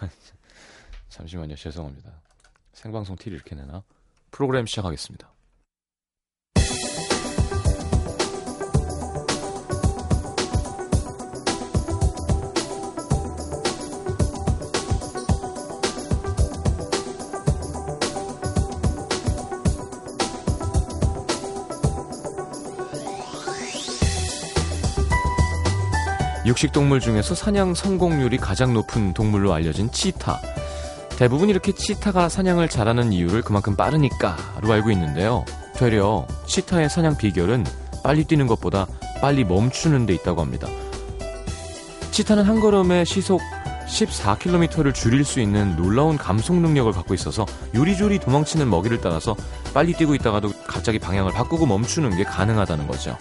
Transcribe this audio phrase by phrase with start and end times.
[1.08, 1.56] 잠시만요.
[1.56, 2.12] 죄송합니다.
[2.72, 3.82] 생방송 티를 이렇게 내나?
[4.30, 5.30] 프로그램 시작하겠습니다.
[26.46, 30.40] 육식동물 중에서 사냥 성공률이 가장 높은 동물로 알려진 치타.
[31.18, 35.44] 대부분 이렇게 치타가 사냥을 잘하는 이유를 그만큼 빠르니까로 알고 있는데요.
[35.74, 37.64] 되려 치타의 사냥 비결은
[38.04, 38.86] 빨리 뛰는 것보다
[39.20, 40.68] 빨리 멈추는 데 있다고 합니다.
[42.12, 43.40] 치타는 한 걸음에 시속
[43.88, 47.44] 14km를 줄일 수 있는 놀라운 감속 능력을 갖고 있어서
[47.74, 49.34] 요리조리 도망치는 먹이를 따라서
[49.74, 53.16] 빨리 뛰고 있다가도 갑자기 방향을 바꾸고 멈추는 게 가능하다는 거죠.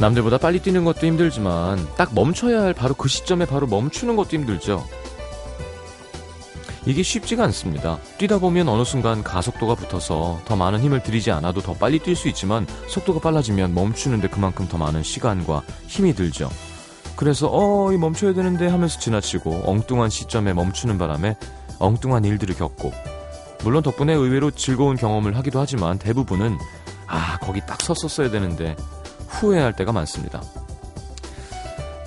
[0.00, 4.86] 남들보다 빨리 뛰는 것도 힘들지만 딱 멈춰야 할 바로 그 시점에 바로 멈추는 것도 힘들죠.
[6.86, 7.98] 이게 쉽지가 않습니다.
[8.16, 12.28] 뛰다 보면 어느 순간 가속도가 붙어서 더 많은 힘을 들이지 않아도 더 빨리 뛸 수
[12.28, 16.48] 있지만 속도가 빨라지면 멈추는데 그만큼 더 많은 시간과 힘이 들죠.
[17.16, 21.36] 그래서 어, 이 멈춰야 되는데 하면서 지나치고 엉뚱한 시점에 멈추는 바람에
[21.80, 22.92] 엉뚱한 일들을 겪고
[23.64, 26.56] 물론 덕분에 의외로 즐거운 경험을 하기도 하지만 대부분은
[27.06, 28.76] 아, 거기 딱 섰었어야 되는데
[29.28, 30.42] 후회할 때가 많습니다.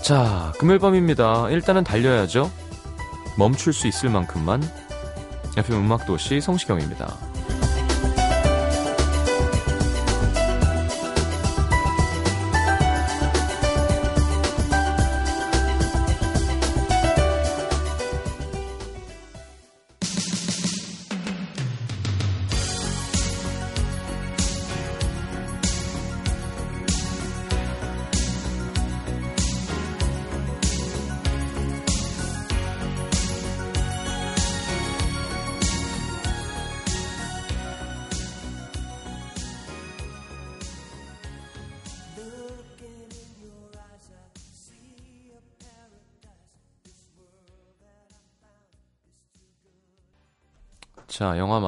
[0.02, 1.50] 자, 금요일 밤입니다.
[1.50, 2.52] 일단은 달려야죠.
[3.38, 4.62] 멈출 수 있을 만큼만
[5.58, 7.31] FM 음악도시 성시경입니다.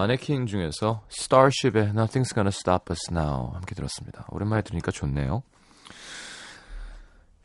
[0.03, 4.25] 마네킹 중에서 Starship의 Nothing's Gonna Stop Us Now 함께 들었습니다.
[4.31, 5.43] 오랜만에 들으니까 좋네요.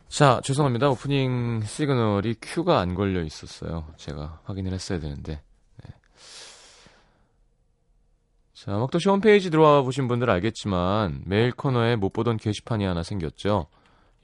[0.08, 0.88] 자, 죄송합니다.
[0.88, 3.86] 오프닝 시그널이 큐가 안 걸려 있었어요.
[3.96, 5.40] 제가 확인을 했어야 되는데.
[5.84, 5.94] 네.
[8.54, 13.68] 자, 막도시 홈페이지 들어와 보신 분들 알겠지만 메일 코너에 못 보던 게시판이 하나 생겼죠.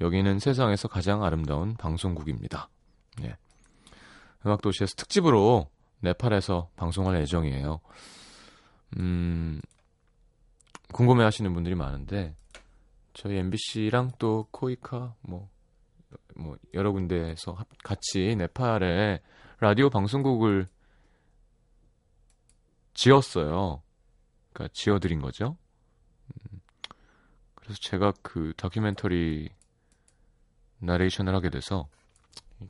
[0.00, 2.68] 여기는 세상에서 가장 아름다운 방송국입니다.
[3.22, 3.36] 네.
[4.44, 5.68] 음악도시에서 특집으로
[6.00, 7.80] 네팔에서 방송할 예정이에요.
[8.98, 9.60] 음,
[10.92, 12.34] 궁금해 하시는 분들이 많은데,
[13.12, 15.48] 저희 MBC랑 또 코이카, 뭐,
[16.36, 19.20] 뭐, 여러 군데에서 같이 네팔에
[19.60, 20.68] 라디오 방송국을
[22.92, 23.82] 지었어요.
[24.52, 25.56] 그러니까 지어드린 거죠.
[26.28, 26.60] 음,
[27.54, 29.48] 그래서 제가 그 다큐멘터리
[30.78, 31.88] 나레이션을 하게 돼서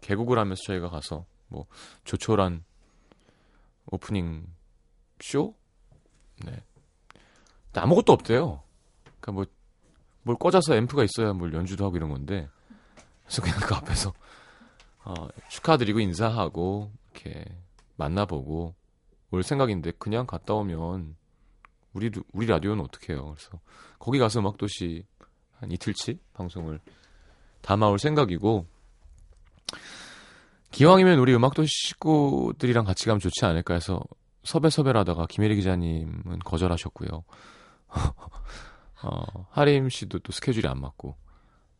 [0.00, 1.66] 개국을 하면서 저희가 가서 뭐
[2.04, 2.64] 조촐한
[3.86, 4.46] 오프닝
[5.20, 5.54] 쇼?
[6.44, 6.62] 네.
[7.74, 8.62] 아무것도 없대요.
[9.20, 9.46] 그러니까 뭐,
[10.22, 12.48] 뭘 꽂아서 앰프가 있어야 뭘 연주도 하고 이런 건데.
[13.24, 14.12] 그래서 그냥 그 앞에서,
[15.04, 15.14] 어,
[15.48, 17.44] 축하드리고 인사하고, 이렇게
[17.96, 18.74] 만나보고
[19.30, 21.16] 올 생각인데, 그냥 갔다 오면,
[21.94, 23.34] 우리, 우리 라디오는 어떻게 해요?
[23.36, 23.60] 그래서
[23.98, 25.04] 거기 가서 음악도시
[25.58, 26.80] 한 이틀치 방송을
[27.62, 28.66] 담아올 생각이고,
[30.70, 34.02] 기왕이면 우리 음악도 식구들이랑 같이 가면 좋지 않을까 해서
[34.44, 37.24] 섭외 섭외를 하다가 김혜리 기자님은 거절하셨고요.
[39.02, 41.16] 어, 하림 씨도 또 스케줄이 안 맞고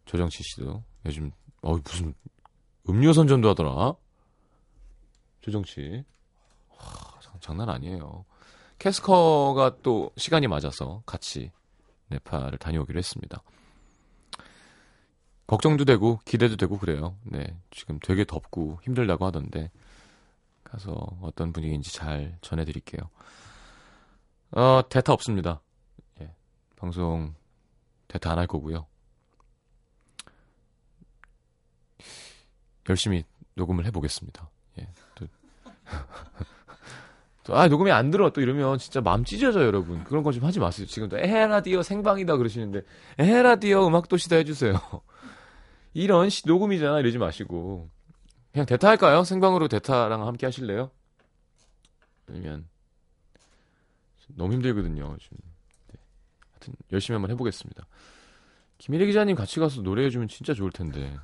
[0.04, 1.30] 조정치 씨도 요즘
[1.62, 2.14] 어 무슨
[2.88, 3.94] 음료 선전도 하더라.
[5.40, 6.04] 조정치
[6.76, 8.24] 하, 장난 아니에요.
[8.78, 11.52] 캐스커가 또 시간이 맞아서 같이
[12.08, 13.42] 네팔을 다녀오기로 했습니다.
[15.46, 17.16] 걱정도 되고 기대도 되고 그래요.
[17.24, 19.70] 네, 지금 되게 덥고 힘들다고 하던데
[20.64, 23.08] 가서 어떤 분위기인지 잘 전해드릴게요.
[24.52, 25.60] 어, 대타 없습니다.
[26.20, 26.34] 예,
[26.76, 27.34] 방송
[28.08, 28.86] 대타 안 할 거고요.
[32.88, 33.24] 열심히
[33.54, 34.50] 녹음을 해보겠습니다.
[34.80, 35.26] 예, 또,
[37.44, 38.30] 또, 아, 녹음이 안 들어.
[38.30, 40.02] 또 이러면 진짜 마음 찢어져요, 여러분.
[40.04, 40.86] 그런 거 좀 하지 마세요.
[40.86, 42.82] 지금도 에헤라디오 생방이다 그러시는데,
[43.18, 44.74] 에헤라디오 음악도시다 해주세요.
[45.94, 47.88] 이런 시, 녹음이잖아 이러지 마시고
[48.54, 49.24] 그냥 대타 할까요?
[49.24, 50.92] 생방으로 대타랑 함께 하실래요?
[52.28, 52.68] 아니면
[54.28, 55.16] 너무 힘들거든요.
[55.20, 55.38] 지금.
[55.88, 55.98] 네.
[56.52, 57.84] 하여튼 열심히 한번 해보겠습니다.
[58.78, 61.16] 김일희 기자님 같이 가서 노래해주면 진짜 좋을 텐데.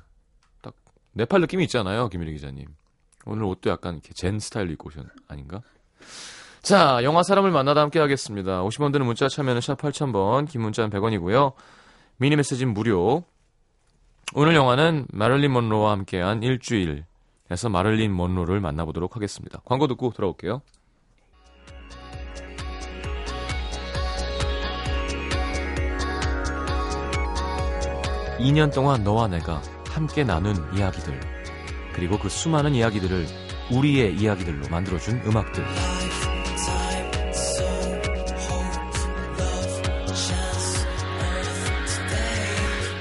[0.61, 0.75] 딱
[1.13, 2.67] 네팔 느낌이 있잖아요, 김일희 기자님.
[3.25, 5.61] 오늘 옷도 약간 이렇게 젠 스타일로 입고 오셨 아닌가?
[6.61, 8.61] 자, 영화 사람을 만나다 함께 하겠습니다.
[8.61, 11.53] 50원 드는 문자 참여는 샵 8000번, 긴 문자는 100원이고요.
[12.17, 13.23] 미니 메시지는 무료.
[14.33, 17.05] 오늘 영화는 마를린 먼로와 함께한 일주일
[17.51, 19.59] 에서 마를린 먼로를 만나보도록 하겠습니다.
[19.65, 20.61] 광고 듣고 돌아올게요.
[28.39, 31.19] 2년 동안 너와 내가 함께 나눈 이야기들,
[31.93, 33.27] 그리고 그 수많은 이야기들을
[33.69, 35.65] 우리의 이야기들로 만들어준 음악들.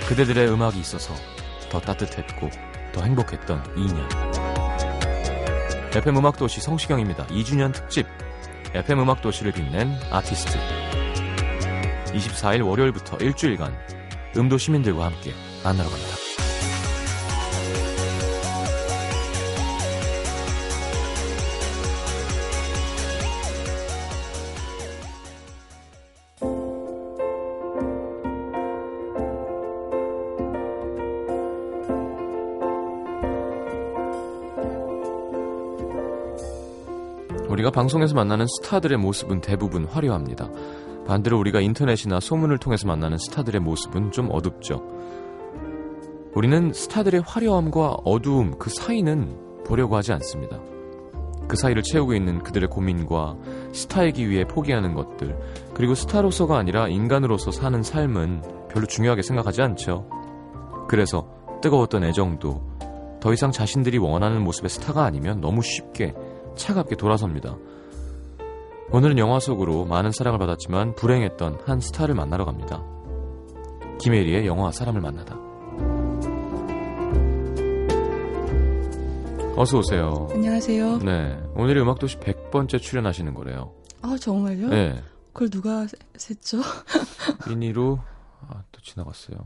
[0.09, 1.15] 그대들의 음악이 있어서
[1.71, 2.51] 더 따뜻했고
[2.93, 4.30] 더 행복했던 2년.
[5.93, 7.27] FM 음악도시 성시경입니다.
[7.27, 8.07] 2주년 특집
[8.75, 10.53] FM 음악도시를 빛낸 아티스트.
[12.13, 13.77] 24일 월요일부터 일주일간
[14.37, 15.33] 음도 시민들과 함께
[15.65, 16.30] 만나러 갑니다.
[37.71, 40.51] 우리가 방송에서 만나는 스타들의 모습은 대부분 화려합니다.
[41.07, 44.83] 반대로 우리가 인터넷이나 소문을 통해서 만나는 스타들의 모습은 좀 어둡죠.
[46.35, 50.61] 우리는 스타들의 화려함과 어두움 그 사이는 보려고 하지 않습니다.
[51.49, 53.37] 그 사이를 채우고 있는 그들의 고민과
[53.73, 55.39] 스타이기 위해 포기하는 것들,
[55.75, 60.09] 그리고 스타로서가 아니라 인간으로서 사는 삶은 별로 중요하게 생각하지 않죠.
[60.89, 61.29] 그래서
[61.63, 62.63] 뜨거웠던 애정도
[63.21, 66.15] 더 이상 자신들이 원하는 모습의 스타가 아니면 너무 쉽게
[66.57, 67.57] 차갑게 돌아섭니다.
[68.93, 72.83] 오늘은 영화 속으로 많은 사랑을 받았지만 불행했던 한 스타를 만나러 갑니다.
[74.01, 75.37] 김혜리의 영화 사람을 만나다.
[79.57, 80.29] 어서 오세요.
[80.33, 80.99] 안녕하세요.
[80.99, 81.39] 네.
[81.55, 83.75] 오늘이 음악도시 100번째 출연하시는 거래요.
[84.01, 84.69] 아, 정말요?
[84.69, 85.03] 네.
[85.33, 85.87] 그걸 누가
[86.17, 86.59] 셌죠?
[87.49, 87.99] 미니로
[88.49, 89.37] 아, 또 지나갔어요.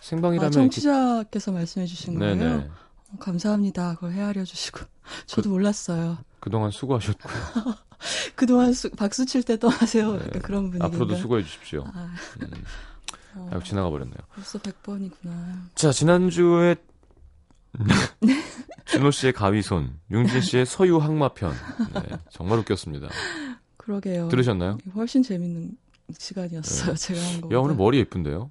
[0.00, 2.38] 생방이라면 아, 청취자께서 말씀해 주신 네네.
[2.38, 2.56] 거예요?
[2.58, 2.64] 어,
[3.18, 3.94] 감사합니다.
[3.94, 4.80] 그걸 헤아려 주시고.
[5.26, 6.18] 저도 몰랐어요.
[6.40, 7.34] 그동안 수고하셨고요.
[8.36, 10.12] 그동안 수, 박수 칠 때 떠나세요.
[10.18, 10.38] 네.
[10.40, 11.84] 그런 분위기인가 앞으로도 수고해 주십시오.
[11.94, 12.50] 아, 음.
[13.36, 14.16] 어, 아이고 지나가 버렸네요.
[14.34, 15.58] 벌써 100번이구나.
[15.74, 16.76] 자, 지난주에
[18.86, 21.52] 준호 씨의 가위손, 융진 씨의 서유 항마편.
[21.94, 23.08] 네, 정말 웃겼습니다.
[23.78, 24.28] 그러게요.
[24.28, 24.78] 들으셨나요?
[24.94, 25.76] 훨씬 재밌는
[26.16, 26.94] 시간이었어요.
[26.94, 27.54] 제가 한 거.
[27.54, 28.50] 야, 오늘 머리 예쁜데요?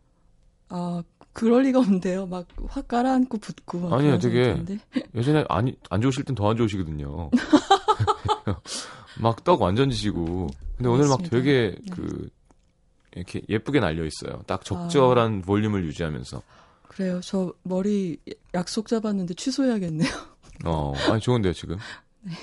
[0.69, 2.27] 아, 그럴 리가 없는데요.
[2.27, 3.93] 막 확 가라앉고 붙고.
[3.93, 4.79] 아니에요, 그런 되게 상태인데.
[5.15, 7.29] 예전에 안, 안 좋으실 땐 더 안 좋으시거든요.
[9.19, 10.47] 막 떡 완전 지시고.
[10.77, 11.21] 근데 오늘 막.
[11.29, 11.91] 되게 네.
[11.95, 12.29] 그,
[13.15, 14.41] 이렇게 예쁘게 날려 있어요.
[14.47, 15.45] 딱 적절한 아.
[15.45, 16.41] 볼륨을 유지하면서.
[16.87, 17.19] 그래요.
[17.23, 18.17] 저 머리
[18.53, 20.09] 약속 잡았는데 취소해야겠네요.
[20.65, 21.77] 어, 아니, 좋은데요, 지금?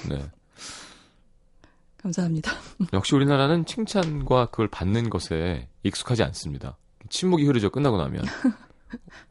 [0.08, 0.28] 네.
[1.98, 2.52] 감사합니다.
[2.92, 6.76] 역시 우리나라는 칭찬과 그걸 받는 것에 익숙하지 않습니다.
[7.08, 8.24] 침묵이 흐르죠, 끝나고 나면.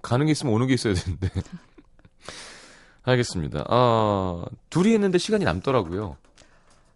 [0.01, 1.29] 가는 게 있으면 오는 게 있어야 되는데.
[3.03, 3.65] 알겠습니다.
[3.67, 6.17] 아, 둘이 했는데 시간이 남더라고요.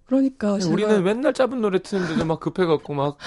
[0.05, 3.17] 그러니까 제가 우리는 맨날 짧은 노래 트는데도 막 급해갖고 막.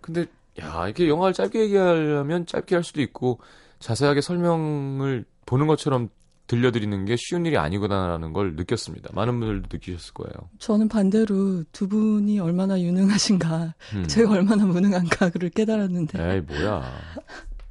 [0.00, 0.26] 근데,
[0.60, 3.40] 야, 이렇게 영화를 짧게 얘기하려면 짧게 할 수도 있고,
[3.80, 6.08] 자세하게 설명을 보는 것처럼
[6.46, 9.10] 들려드리는 게 쉬운 일이 아니구나라는 걸 느꼈습니다.
[9.12, 10.32] 많은 분들도 느끼셨을 거예요.
[10.58, 14.06] 저는 반대로 두 분이 얼마나 유능하신가, 음.
[14.08, 16.34] 제가 얼마나 무능한가를 깨달았는데.
[16.34, 16.90] 에이, 뭐야.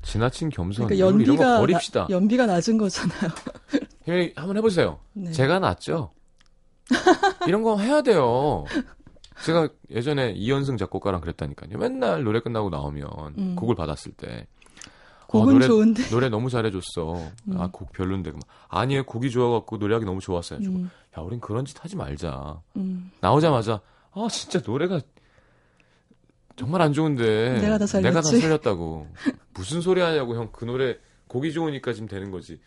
[0.01, 0.87] 지나친 겸손.
[0.87, 2.01] 그러니까 연비가 버립시다.
[2.01, 3.29] 나- 연비가 낮은 거잖아요.
[4.05, 4.99] 형님, 한번 해보세요.
[5.13, 5.31] 네.
[5.31, 6.11] 제가 낫죠?
[7.47, 8.65] 이런 거 해야 돼요.
[9.45, 11.77] 제가 예전에 이현승 작곡가랑 그랬다니까요.
[11.77, 13.55] 맨날 노래 끝나고 나오면 음.
[13.55, 14.47] 곡을 받았을 때
[15.27, 16.03] 곡은 노래, 좋은데.
[16.09, 17.13] 노래 너무 잘해줬어.
[17.49, 17.61] 음.
[17.61, 18.31] 아, 곡 별론데.
[18.31, 20.59] 그럼, 아니에요, 곡이 좋아갖고 노래하기 너무 좋았어요.
[20.63, 22.59] 음, 야, 우린 그런 짓 하지 말자.
[22.77, 23.11] 음.
[23.21, 23.79] 나오자마자,
[24.11, 24.99] 아, 진짜 노래가
[26.59, 27.61] 정말 안 좋은데.
[27.61, 28.03] 내가 다 살렸지.
[28.09, 29.07] 내가 다 살렸다고.
[29.53, 30.49] 무슨 소리 하냐고, 형.
[30.51, 30.97] 그 노래,
[31.29, 32.59] 곡이 좋으니까 지금 되는 거지.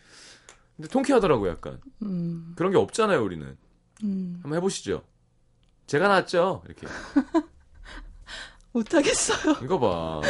[0.75, 1.79] 근데 통쾌하더라고, 약간.
[2.01, 3.55] 음, 그런 게 없잖아요, 우리는.
[4.03, 4.39] 음.
[4.41, 5.03] 한번 해보시죠.
[5.85, 6.63] 제가 낫죠?
[6.65, 6.87] 이렇게.
[8.73, 9.57] 못하겠어요.
[9.63, 10.21] 이거 봐.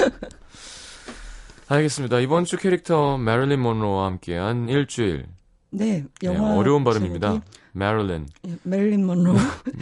[1.70, 2.20] 알겠습니다.
[2.20, 5.28] 이번 주 캐릭터 메릴린 먼로와 함께한 일주일.
[5.70, 6.54] 네, 네, 영화.
[6.58, 7.30] 어려운 발음입니다.
[7.30, 8.28] 제목이, 메릴린.
[8.48, 9.34] 예, 메릴린 먼로.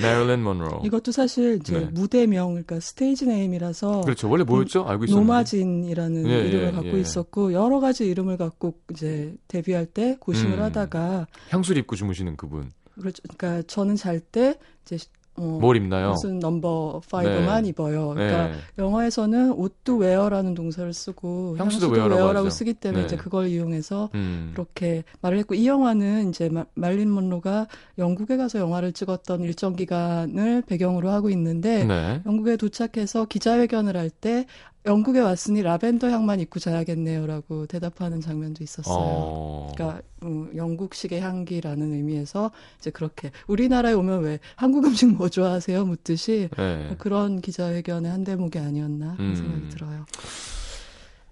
[0.01, 0.80] 메릴린 먼로.
[0.86, 1.86] 이것도 사실 이제 네.
[1.86, 4.29] 무대명, 그러니까 stage name이라서 그렇죠.
[4.29, 4.86] 원래 뭐였죠?
[4.86, 5.25] 알고 있었는데.
[5.27, 7.00] 노마진이라는 예, 이름을 예, 갖고 예.
[7.00, 10.63] 있었고 여러 가지 이름을 갖고 이제 데뷔할 때 고심을 음.
[10.63, 12.71] 하다가 향수를 입고 주무시는 그분.
[13.00, 13.21] 그렇죠.
[13.36, 14.98] 그러니까 저는 잘 때 이제
[15.38, 16.10] 어, 뭘 입나요?
[16.10, 17.70] 무슨 넘버 5만 네.
[17.70, 18.10] 입어요.
[18.10, 18.54] 그러니까 네.
[18.78, 22.50] 영어에서는 옷도 wear라는 동사를 쓰고 향수도 향수도, wear라고.
[22.50, 23.06] 쓰기 때문에 네.
[23.06, 24.52] 이제 그걸 이용해서 음.
[24.54, 30.64] 그렇게 말을 했고 이 영화는 이제 마- 말린 먼로가 영국에 가서 영화를 찍었던 일정 기간을
[30.64, 32.22] 배경으로 하고 있는데 네.
[32.26, 34.46] 영국에 도착해서 기자회견을 할 때
[34.86, 38.96] 영국에 왔으니 라벤더 향만 입고 자야겠네요라고 대답하는 장면도 있었어요.
[38.98, 39.72] 어.
[39.76, 46.50] 그러니까 음, 영국식의 향기라는 의미에서 이제 그렇게 우리나라에 오면 왜 한국 음식 뭐 좋아하세요 묻듯이
[46.58, 46.96] 네.
[46.98, 49.36] 그런 기자회견의 한 대목이 아니었나 하는 음.
[49.36, 50.06] 생각이 들어요.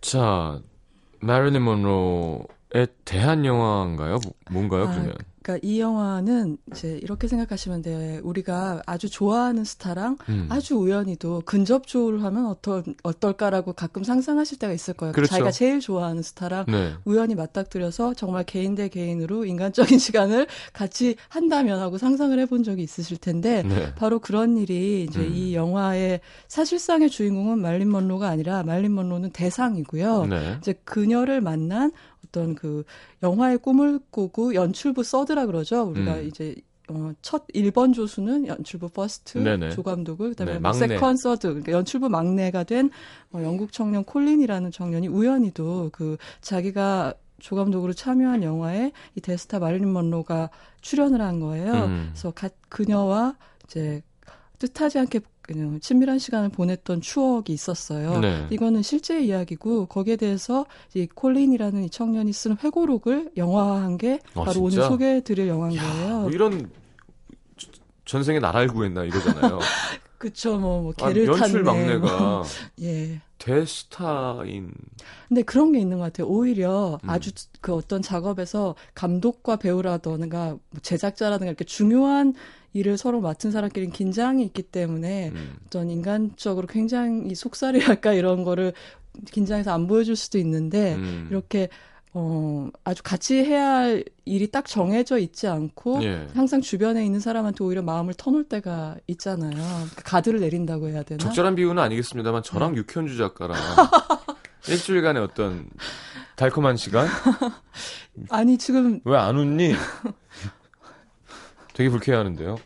[0.02, 0.62] 자,
[1.20, 4.20] 마릴린 먼로에 대한 영화인가요?
[4.24, 5.14] 뭐- 뭔가요, 아, 그러면?
[5.50, 8.22] 그러니까 이 영화는 이제 이렇게 생각하시면 돼요.
[8.24, 10.46] 우리가 아주 좋아하는 스타랑 음.
[10.50, 15.14] 아주 우연히도 근접 조우를 하면 어떨, 어떨까라고 가끔 상상하실 때가 있을 거예요.
[15.14, 15.32] 그렇죠.
[15.32, 16.94] 자기가 제일 좋아하는 스타랑 네.
[17.06, 23.18] 우연히 맞닥뜨려서 정말 개인 대 개인으로 인간적인 시간을 같이 한다면 하고 상상을 해본 적이 있으실
[23.18, 23.94] 텐데 네.
[23.96, 25.34] 바로 그런 일이 이제 음.
[25.34, 30.26] 이 영화의 사실상의 주인공은 말린 먼로가 아니라 말린 먼로는 대상이고요.
[30.28, 30.58] 네.
[30.60, 31.92] 이제 그녀를 만난
[32.30, 32.84] 어떤 그
[33.24, 35.84] 영화의 꿈을 꾸고 연출부 서드라 그러죠.
[35.84, 36.28] 우리가 음.
[36.28, 36.56] 이제
[36.90, 39.70] 어, 첫 1번 조수는 연출부 first 네네.
[39.72, 40.74] 조감독을 그 다음에 네, 뭐.
[40.74, 42.90] second third 그러니까 연출부 막내가 된
[43.32, 50.50] 어, 영국 청년 콜린이라는 청년이 우연히도 그 자기가 조감독으로 참여한 영화에 이 데스타 마릴린 먼로가
[50.82, 51.72] 출연을 한 거예요.
[51.74, 52.10] 음.
[52.12, 54.02] 그래서 가- 그녀와 이제
[54.58, 55.22] 뜻하지 않게
[55.82, 58.20] 친밀한 시간을 보냈던 추억이 있었어요.
[58.20, 58.48] 네.
[58.50, 64.52] 이거는 실제 이야기고 거기에 대해서 이 콜린이라는 이 청년이 쓴 회고록을 영화화한 게 아, 바로
[64.54, 64.66] 진짜?
[64.82, 66.20] 오늘 소개해드릴 영화인 거예요.
[66.22, 66.70] 뭐 이런
[67.58, 67.68] 저-
[68.06, 69.60] 전생에 나라를 구했나 이러잖아요.
[70.20, 71.80] 그쵸, 뭐, 뭐 아, 개를 연출 탔네.
[71.88, 72.44] 막내가 뭐.
[72.82, 73.22] 예.
[73.38, 74.72] 대스타인.
[75.30, 76.28] 근데 그런 게 있는 것 같아요.
[76.28, 77.10] 오히려 음.
[77.10, 82.34] 아주 그 어떤 작업에서 감독과 배우라든가 뭐 제작자라든가 이렇게 중요한
[82.74, 85.56] 일을 서로 맡은 사람끼리는 긴장이 있기 때문에 음.
[85.66, 88.74] 어떤 인간적으로 굉장히 속살이랄까 이런 거를
[89.32, 91.28] 긴장해서 안 보여줄 수도 있는데 음.
[91.32, 91.70] 이렇게
[92.14, 96.28] 어 아주 같이 해야 할 일이 딱 정해져 있지 않고 예.
[96.34, 99.52] 항상 주변에 있는 사람한테 오히려 마음을 터놓을 때가 있잖아요.
[99.52, 101.20] 그러니까 가드를 내린다고 해야 되나?
[101.24, 102.80] 적절한 비유는 아니겠습니다만 저랑 네.
[102.80, 103.56] 육현주 작가랑
[104.68, 105.68] 일주일간의 어떤
[106.36, 107.08] 달콤한 시간
[108.30, 109.74] 아니 지금 왜 안 웃니?
[111.80, 112.58] 되게 불쾌해하는데요.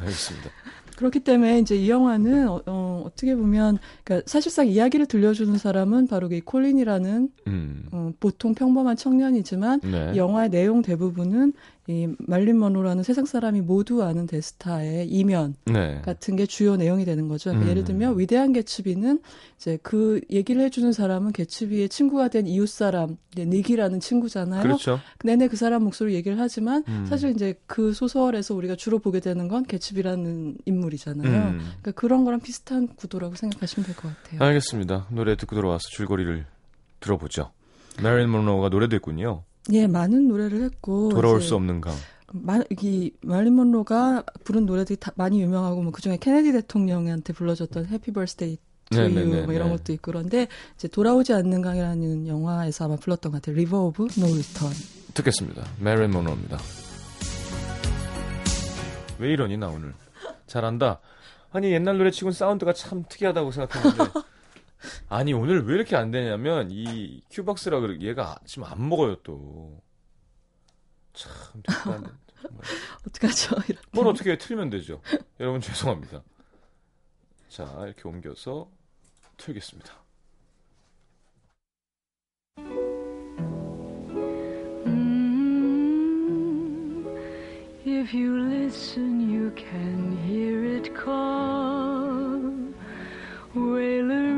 [0.00, 0.50] 알겠습니다.
[0.96, 6.28] 그렇기 때문에 이제 이 영화는 어, 어, 어떻게 보면 그러니까 사실상 이야기를 들려주는 사람은 바로
[6.32, 7.84] 이 콜린이라는 음.
[7.92, 10.12] 어, 보통 평범한 청년이지만 네.
[10.14, 11.52] 이 영화의 내용 대부분은
[11.90, 16.00] 이 말린 먼로라는 세상 사람이 모두 아는 데스타의 이면 네.
[16.04, 17.50] 같은 게 주요 내용이 되는 거죠.
[17.50, 17.70] 그러니까 음.
[17.70, 19.20] 예를 들면 위대한 개츠비는
[19.56, 24.62] 이제 그 얘기를 해주는 사람은 개츠비의 친구가 된 이웃 사람 닉이라는 친구잖아요.
[24.62, 25.00] 그렇죠.
[25.24, 27.06] 내내 그 사람 목소리 얘기를 하지만 음.
[27.08, 31.48] 사실 이제 그 소설에서 우리가 주로 보게 되는 건 개츠비라는 인물이잖아요.
[31.48, 31.58] 음.
[31.58, 34.40] 그러니까 그런 거랑 비슷한 구도라고 생각하시면 될 것 같아요.
[34.46, 35.08] 알겠습니다.
[35.10, 36.46] 노래 듣고 들어와서 줄거리를
[37.00, 37.50] 들어보죠.
[38.00, 39.42] 메릴린 먼로가 노래도 했군요.
[39.72, 41.94] 예, 많은 노래를 했고 돌아올 수 없는 강.
[42.32, 48.12] 마, 이 말린 먼로가 부른 노래들이 다 많이 유명하고 뭐 그중에 케네디 대통령한테 불러줬던 happy
[48.12, 48.58] birthday
[48.92, 49.76] you 네, 뭐 이런 네.
[49.76, 53.56] 것도 있고 그런데 이제 돌아오지 않는 강이라는 영화에서 아마 불렀던 것 같아요.
[53.56, 54.70] River of No Return.
[55.14, 55.64] 듣겠습니다.
[55.78, 56.58] 메릴린 먼로입니다.
[59.18, 59.94] 왜 이러니 나 오늘
[60.46, 61.00] 잘한다.
[61.52, 64.04] 아니 옛날 노래 치곤 사운드가 참 특이하다고 생각했는데
[65.08, 69.80] 아니 오늘 왜 이렇게 안 되냐면 이 큐박스라 그래 얘가 지금 안 먹어요 또.
[71.12, 71.32] 참.
[71.82, 72.12] 정말.
[73.06, 73.56] 어떡하죠?
[73.68, 73.82] 이런.
[73.92, 75.02] 뭘 어떻게 해, 틀면 되죠.
[75.38, 76.22] 여러분 죄송합니다.
[77.48, 78.70] 자 이렇게 옮겨서
[79.36, 80.00] 틀겠습니다.
[85.80, 87.06] Mm,
[87.84, 92.40] If you listen, you can hear it call.
[93.54, 94.29] Wailery.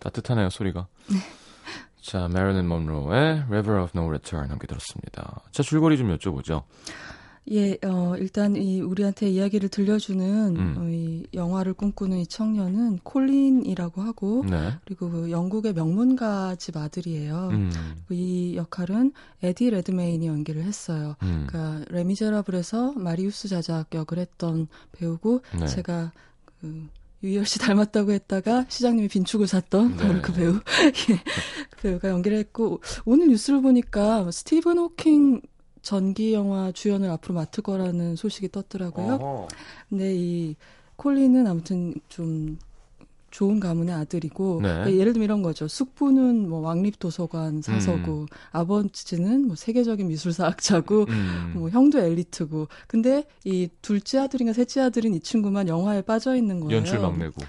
[0.00, 0.88] 따뜻하네요 소리가.
[2.00, 5.42] 자, 메릴린 먼로의 River of No Return 함께 들었습니다.
[5.52, 6.62] 자, 줄거리 좀 여쭤보죠.
[7.52, 10.74] 예, 어, 일단 이 우리한테 이야기를 들려주는 음.
[10.78, 14.74] 어, 이 영화를 꿈꾸는 이 청년은 콜린이라고 하고 네.
[14.84, 17.48] 그리고 그 영국의 명문가 집 아들이에요.
[17.50, 17.70] 음,
[18.10, 21.16] 이 역할은 에디 레드메인이 연기를 했어요.
[21.22, 25.66] 음, 그러니까 레미제라블에서 마리우스 자작 역을 했던 배우고 네.
[25.66, 26.12] 제가
[26.44, 26.88] 그
[27.22, 30.06] 유희열 씨 닮았다고 했다가 시장님이 빈축을 샀던 네.
[30.06, 30.54] 바로 그 배우
[31.10, 31.22] 예,
[31.70, 35.42] 그 배우가 연기를 했고 오늘 뉴스를 보니까 스티븐 호킹
[35.82, 39.14] 전기 영화 주연을 앞으로 맡을 거라는 소식이 떴더라고요.
[39.14, 39.48] 어허.
[39.88, 40.56] 근데 이
[40.96, 42.58] 콜린은 아무튼 좀
[43.30, 44.68] 좋은 가문의 아들이고 네.
[44.68, 45.68] 그러니까 예를 들면 이런 거죠.
[45.68, 51.52] 숙부는 뭐 왕립 도서관 사서고 아버지는 뭐 세계적인 미술사학자고 음.
[51.54, 56.78] 뭐 형도 엘리트고 근데 이 둘째 아들인가 셋째 아들인 이 친구만 영화에 빠져 있는 거예요.
[56.78, 57.40] 연출 막내고.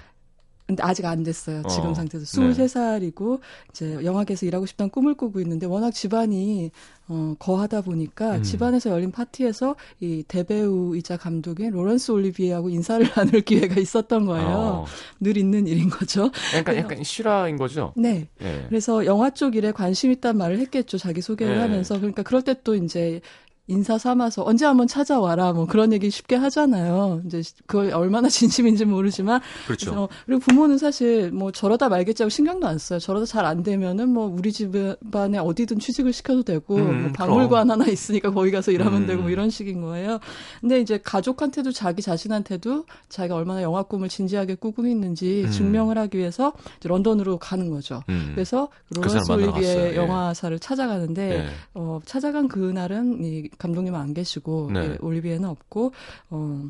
[0.66, 1.62] 근데 아직 안 됐어요.
[1.68, 2.50] 지금 어, 상태에서 네.
[2.50, 3.40] 23살이고
[3.70, 6.70] 이제 영화계에서 일하고 싶다는 꿈을 꾸고 있는데 워낙 집안이
[7.08, 8.42] 어 거하다 보니까 음.
[8.42, 14.48] 집안에서 열린 파티에서 이 대배우이자 감독인 로렌스 올리비에하고 인사를 나눌 기회가 있었던 거예요.
[14.48, 14.84] 어.
[15.20, 16.30] 늘 있는 일인 거죠.
[16.54, 17.92] 약간 약간 실화인 거죠.
[17.96, 18.28] 네.
[18.40, 18.64] 예.
[18.68, 20.96] 그래서 영화 쪽 일에 관심 있다는 말을 했겠죠.
[20.96, 21.60] 자기 소개를 네.
[21.60, 21.96] 하면서.
[21.98, 23.20] 그러니까 그럴 때 또 이제
[23.68, 27.22] 인사 삼아서 언제 한번 찾아와라 뭐 그런 얘기 쉽게 하잖아요.
[27.26, 29.90] 이제 그걸 얼마나 진심인지 모르지만 그렇죠.
[29.90, 32.98] 그래서 그리고 부모는 사실 뭐 저러다 말겠지 하고 신경도 안 써요.
[32.98, 37.86] 저러다 잘 안 되면은 뭐 우리 집안에 어디든 취직을 시켜도 되고 음, 뭐 박물관 하나
[37.86, 39.06] 있으니까 거기 가서 일하면 음.
[39.06, 40.20] 되고 뭐 이런 식인 거예요.
[40.60, 45.50] 근데 이제 가족한테도 자기 자신한테도 자기가 얼마나 영화 꿈을 진지하게 꾸고 있는지 음.
[45.50, 46.52] 증명을 하기 위해서
[46.84, 48.02] 런던으로 가는 거죠.
[48.08, 48.30] 음.
[48.34, 49.92] 그래서 그 로런스 만나러 올리비의.
[49.92, 49.96] 예.
[49.96, 51.46] 영화사를 찾아가는데 예.
[51.74, 54.80] 어, 찾아간 그날은 이 감독님은 안 계시고 네.
[54.80, 55.92] 예, 올리비에는 없고
[56.30, 56.68] 어,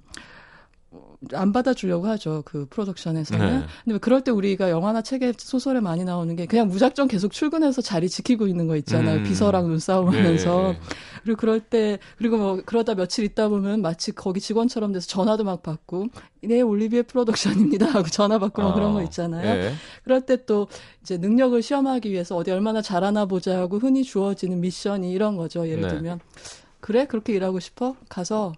[0.90, 3.46] 어, 안 받아주려고 하죠 그 프로덕션에서는.
[3.46, 3.66] 네.
[3.84, 7.80] 근데 왜 그럴 때 우리가 영화나 책에 소설에 많이 나오는 게 그냥 무작정 계속 출근해서
[7.80, 9.18] 자리 지키고 있는 거 있잖아요.
[9.18, 9.22] 음.
[9.24, 10.64] 비서랑 눈싸움하면서.
[10.64, 10.78] 예, 예.
[11.22, 15.62] 그리고 그럴 때 그리고 뭐 그러다 며칠 있다 보면 마치 거기 직원처럼 돼서 전화도 막
[15.62, 16.08] 받고
[16.42, 19.46] 네 올리비에 프로덕션입니다 하고 전화 받고 뭐 그런 거 어, 있잖아요.
[19.48, 19.72] 예.
[20.04, 20.66] 그럴 때 또
[21.02, 25.68] 이제 능력을 시험하기 위해서 어디 얼마나 잘하나 보자 하고 흔히 주어지는 미션이 이런 거죠.
[25.68, 25.88] 예를 네.
[25.88, 26.20] 들면
[26.82, 28.52] 그래 그렇게 일하고 싶어 가서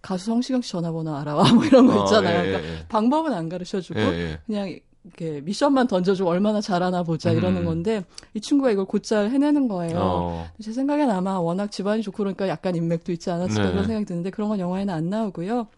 [0.00, 2.40] 가수 성시경 씨 전화번호 알아와 뭐 이런 거 어, 있잖아요.
[2.40, 4.38] 예, 그러니까 예, 방법은 안 가르쳐주고 예, 예.
[4.46, 7.64] 그냥 이렇게 미션만 던져주고 얼마나 잘하나 보자 이러는 음.
[7.66, 9.98] 건데 이 친구가 이걸 곧잘 해내는 거예요.
[9.98, 10.48] 어.
[10.60, 13.70] 제 생각엔 아마 워낙 집안이 좋고 그러니까 약간 인맥도 있지 않았을까 네.
[13.70, 15.68] 그런 생각이 드는데 그런 건 영화에는 안 나오고요.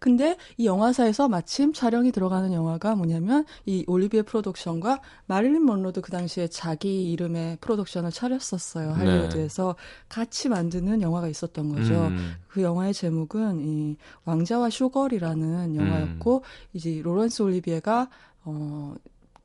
[0.00, 6.48] 근데 이 영화사에서 마침 촬영이 들어가는 영화가 뭐냐면 이 올리비에 프로덕션과 마릴린 먼로도 그 당시에
[6.48, 8.92] 자기 이름의 프로덕션을 차렸었어요.
[8.92, 9.76] 할리우드에서
[10.08, 12.06] 같이 만드는 영화가 있었던 거죠.
[12.06, 12.32] 음.
[12.48, 18.08] 그 영화의 제목은 이 왕자와 쇼걸이라는 영화였고 이제 로렌스 올리비에가
[18.44, 18.94] 어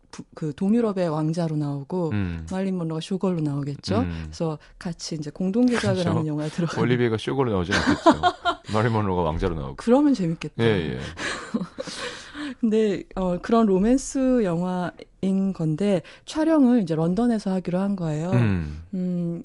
[0.10, 2.48] 부- 그 동유럽의 왕자로 나오고 음.
[2.50, 4.00] 마릴린 먼로가 쇼걸로 나오겠죠.
[4.00, 4.22] 음.
[4.28, 6.10] 그래서 같이 이제 공동 제작을 그렇죠.
[6.12, 6.80] 하는 영화에 들어가.
[6.80, 8.22] 올리비에가 쇼걸로 나오지 않겠죠.
[8.74, 9.76] 마릴린 먼로가 왕자로 나오고.
[9.78, 10.64] 그러면 재밌겠다.
[10.64, 11.00] 예, 예.
[12.60, 18.32] 근데 어 그런 로맨스 영화인 건데 촬영을 이제 런던에서 하기로 한 거예요.
[18.32, 19.44] 음, 음.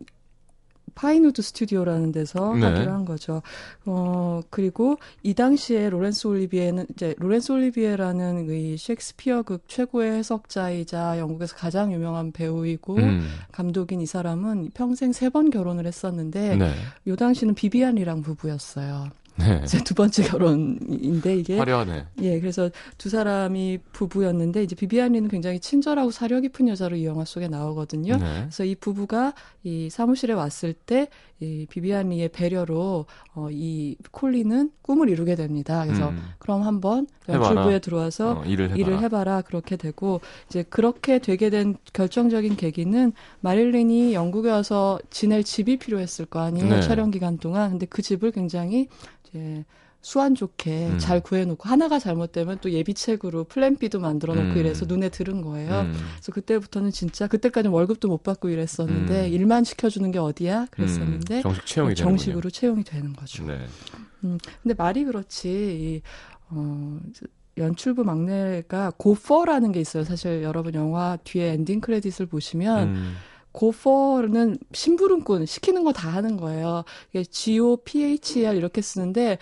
[1.01, 2.67] 파인우드 스튜디오라는 데서 네.
[2.67, 3.41] 하기로 한 거죠.
[3.87, 11.57] 어 그리고 이 당시에 로렌스 올리비에는 이제 로렌스 올리비에라는 이 셰익스피어 극 최고의 해석자이자 영국에서
[11.57, 13.27] 가장 유명한 배우이고 음.
[13.51, 16.75] 감독인 이 사람은 평생 세 번 결혼을 했었는데 네.
[17.07, 19.09] 요 당시는 비비안 리랑 부부였어요.
[19.41, 19.65] 네.
[19.67, 22.07] 제 두 번째 결혼인데 이게 화려하네.
[22.23, 27.25] 예, 그래서 두 사람이 부부였는데 이제 비비안 리는 굉장히 친절하고 사려 깊은 여자로 이 영화
[27.25, 28.17] 속에 나오거든요.
[28.17, 28.41] 네.
[28.43, 31.09] 그래서 이 부부가 이 사무실에 왔을 때
[31.41, 35.85] 이 비비안 리의 배려로 어, 이 콜리는 꿈을 이루게 됩니다.
[35.87, 36.23] 그래서 음.
[36.39, 37.07] 그럼 한번.
[37.29, 38.77] 연출부에 들어와서 어, 일을 해봐라.
[38.81, 45.77] 일을 해봐라 그렇게 되고 이제 그렇게 되게 된 결정적인 계기는 마릴린이 영국에 와서 지낼 집이
[45.79, 46.81] 필요했을 거 아니에요 네.
[46.83, 48.89] 촬영 기간 동안 근데 그 집을 굉장히
[49.29, 49.65] 이제
[50.03, 50.99] 수완 좋게 음.
[50.99, 54.57] 잘 구해놓고 하나가 잘못되면 또 예비책으로 플랜 B도 만들어놓고 음.
[54.57, 55.81] 이래서 눈에 들은 거예요.
[55.83, 55.93] 음.
[56.15, 59.33] 그래서 그때부터는 진짜 그때까지는 월급도 못 받고 일했었는데 음.
[59.33, 61.43] 일만 시켜주는 게 어디야 그랬었는데 음.
[61.43, 63.45] 정식 채용이 정식으로 채용이 되는 거죠.
[63.45, 63.59] 네.
[64.63, 66.03] 근데 말이 그렇지, 이,
[66.51, 67.27] 어, 저-
[67.59, 70.05] 연출부 막내가 고퍼라는 게 있어요.
[70.05, 73.15] 사실 여러분 영화 뒤에 엔딩 크레딧을 보시면 음.
[73.53, 76.85] 고퍼는 심부름꾼 시키는 거 다 하는 거예요.
[77.13, 79.39] 이게 G O P H E R 이렇게 쓰는데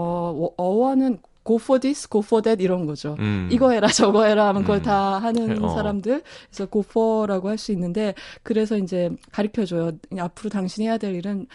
[0.00, 3.16] 어 어원은 go for this, go for that 이런 거죠.
[3.18, 3.48] 음.
[3.50, 4.82] 이거 해라 저거 해라 하면 그걸 음.
[4.82, 5.68] 다 하는 어.
[5.74, 9.92] 사람들 그래서 고퍼라고 할 수 있는데 그래서 이제 가르쳐 줘요.
[10.18, 11.46] 앞으로 당신이 해야 될 일은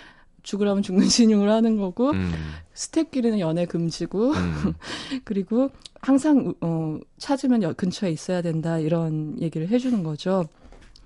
[0.42, 2.32] 죽으라면 죽는 신용을 하는 거고 음.
[2.74, 4.74] 스텝끼리는 연애 금지고 음.
[5.24, 5.70] 그리고
[6.02, 10.46] 항상 어 찾으면 여- 근처에 있어야 된다 이런 얘기를 해주는 거죠.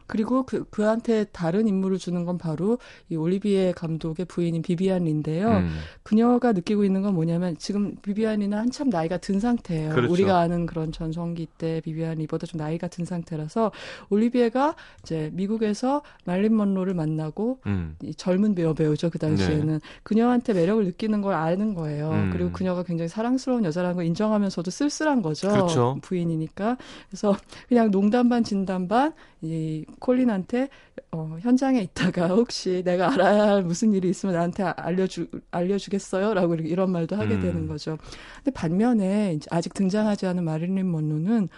[0.08, 5.50] 그리고 그 그한테 다른 임무를 주는 건 바로 이 올리비에 감독의 부인인 비비안 리인데요.
[5.50, 5.70] 음.
[6.04, 9.94] 그녀가 느끼고 있는 건 뭐냐면 지금 비비안 리는 한참 나이가 든 상태예요.
[9.94, 10.12] 그렇죠.
[10.12, 13.72] 우리가 아는 그런 전성기 때 비비안 리보다 좀 나이가 든 상태라서
[14.10, 17.96] 올리비에가 이제 미국에서 말린 먼로를 만나고 음.
[18.02, 22.12] 이 젊은 배우 배우죠 그 당시에는 그녀한테 매력을 느끼는 걸 아는 거예요.
[22.12, 22.30] 음.
[22.32, 25.50] 그리고 그녀가 굉장히 사랑스러운 여자라는 걸 인정하면서도 쓸쓸한 거죠.
[25.50, 25.98] 그렇죠.
[26.02, 26.78] 부인이니까.
[27.10, 27.36] 그래서
[27.68, 30.70] 그냥 농담 반 진담 반이 콜린한테
[31.12, 37.16] 어, 현장에 있다가 혹시 내가 알아야 할 무슨 일이 있으면 나한테 알려주 알려주겠어요?라고 이런 말도
[37.16, 37.42] 하게 음.
[37.42, 37.98] 되는 거죠.
[38.38, 41.50] 근데 반면에 이제 아직 등장하지 않은 마릴린 먼로는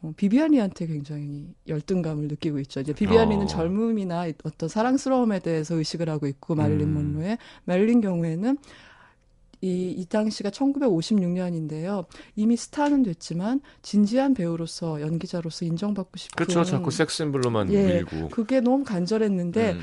[0.00, 2.80] 어, 비비안이한테 굉장히 열등감을 느끼고 있죠.
[2.80, 3.46] 이제 비비안이는 어.
[3.46, 6.94] 젊음이나 어떤 사랑스러움에 대해서 의식을 하고 있고 마릴린 음.
[6.94, 8.58] 먼로의 마릴린 경우에는
[9.60, 12.06] 이, 이 당시가 1956년인데요.
[12.36, 16.64] 이미 스타는 됐지만 진지한 배우로서 연기자로서 인정받고 싶은 그렇죠.
[16.64, 18.28] 자꾸 섹스 앰블로만 예, 밀고.
[18.28, 19.80] 그게 너무 간절했는데 음.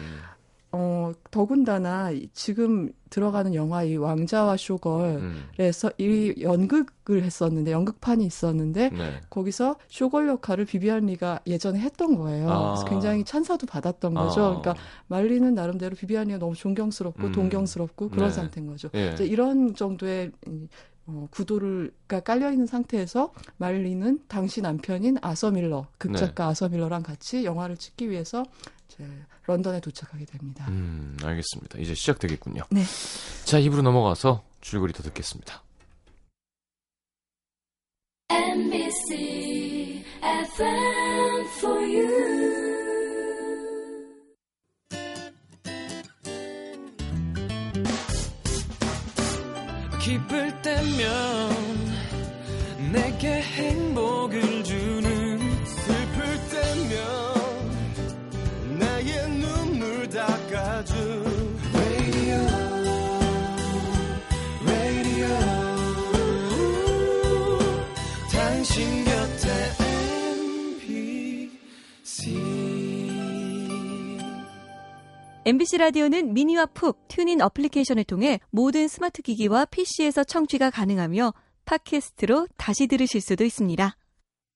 [0.78, 5.92] 어 더군다나 이- 지금 들어가는 영화 이 왕자와 쇼걸에서 음.
[5.98, 9.22] 이 연극을 했었는데 연극판이 있었는데 네.
[9.30, 12.50] 거기서 쇼걸 역할을 비비안 리가 예전에 했던 거예요.
[12.50, 12.74] 아.
[12.74, 14.42] 그래서 굉장히 찬사도 받았던 거죠.
[14.44, 14.60] 아.
[14.62, 14.76] 그러니까
[15.08, 17.32] 말리는 나름대로 비비안 리가 너무 존경스럽고 음.
[17.32, 18.34] 동경스럽고 그런 네.
[18.36, 18.90] 상태인 거죠.
[18.96, 19.12] 예.
[19.14, 20.68] 이제 이런 정도의 이,
[21.08, 27.46] 어, 구도를 가 깔려 있는 상태에서 말리는 당시 남편인 아서 밀러 극작가 아서 밀러랑 같이
[27.46, 28.44] 영화를 찍기 위해서
[28.90, 29.06] 이제
[29.48, 30.66] 런던에 도착하게 됩니다.
[30.70, 31.80] 음, 알겠습니다.
[31.80, 32.64] 이제 시작되겠군요.
[32.72, 32.84] 네.
[33.46, 35.64] 자, 입으로 넘어가서 줄거리 더 듣겠습니다.
[38.30, 42.76] NBC FM for you.
[50.02, 51.50] 기쁠 때면
[52.94, 53.85] 내게 행
[75.48, 82.88] MBC 라디오는 미니와 푹 튠인 어플리케이션을 통해 모든 스마트 기기와 PC에서 청취가 가능하며 팟캐스트로 다시
[82.88, 83.96] 들으실 수도 있습니다.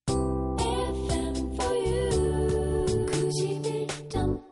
[0.10, 3.06] FM for you.
[3.06, 4.43] 91.9.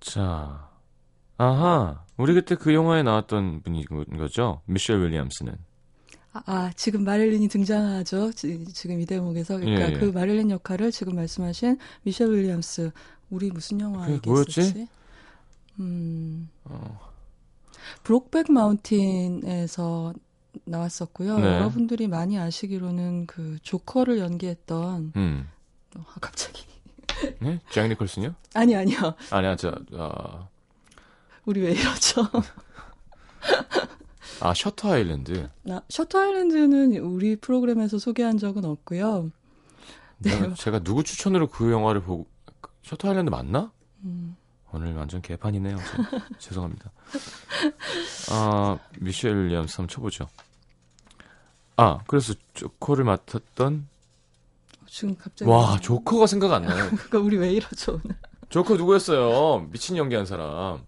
[0.00, 0.70] 자,
[1.38, 3.86] 아하, 우리 그때 그 영화에 나왔던 분인
[4.18, 4.60] 거죠?
[4.66, 5.65] 미셸 윌리엄스는.
[6.36, 8.32] 아, 아, 지금 마릴린이 등장하죠.
[8.32, 9.98] 지, 금이 대목에서 그러니까 예.
[9.98, 12.90] 그 마릴린 역할을 지금 말씀하신 미셸 윌리엄스
[13.30, 14.88] 우리 무슨 영화 그게 뭐였지?
[15.80, 17.00] 음, 어,
[18.02, 20.12] 브록백 마운틴에서
[20.64, 21.38] 나왔었고요.
[21.38, 21.46] 네.
[21.46, 25.48] 여러분들이 많이 아시기로는 그 조커를 연기했던 음.
[25.94, 26.64] 아, 갑자기
[27.40, 27.60] 네?
[27.70, 28.34] 잭 니콜슨이요?
[28.54, 29.14] 아니 아니요.
[29.30, 30.48] 아니야, 저, 아,
[31.44, 32.28] 우리 왜 이러죠?
[34.40, 35.48] 아, 셔터 아일랜드.
[35.62, 39.30] 나, 셔터 아일랜드는 우리 프로그램에서 소개한 적은 없고요.
[40.18, 42.26] 내가, 제가 누구 추천으로 그 영화를 보고,
[42.82, 43.70] 셔터 아일랜드 맞나?
[44.04, 44.36] 음,
[44.72, 45.76] 오늘 완전 개판이네요.
[45.76, 46.90] 저- 죄송합니다.
[48.30, 50.28] 아, 미셸 윌리엄스 한번 쳐보죠.
[51.76, 53.88] 아, 그래서 조커를 맡았던,
[54.88, 56.88] 지금 갑자기 와, 조커가 생각 안 나요.
[56.96, 58.16] 그러니까 우리 왜 이러죠 오늘?
[58.48, 59.66] 조커 누구였어요?
[59.70, 60.80] 미친 연기한 사람.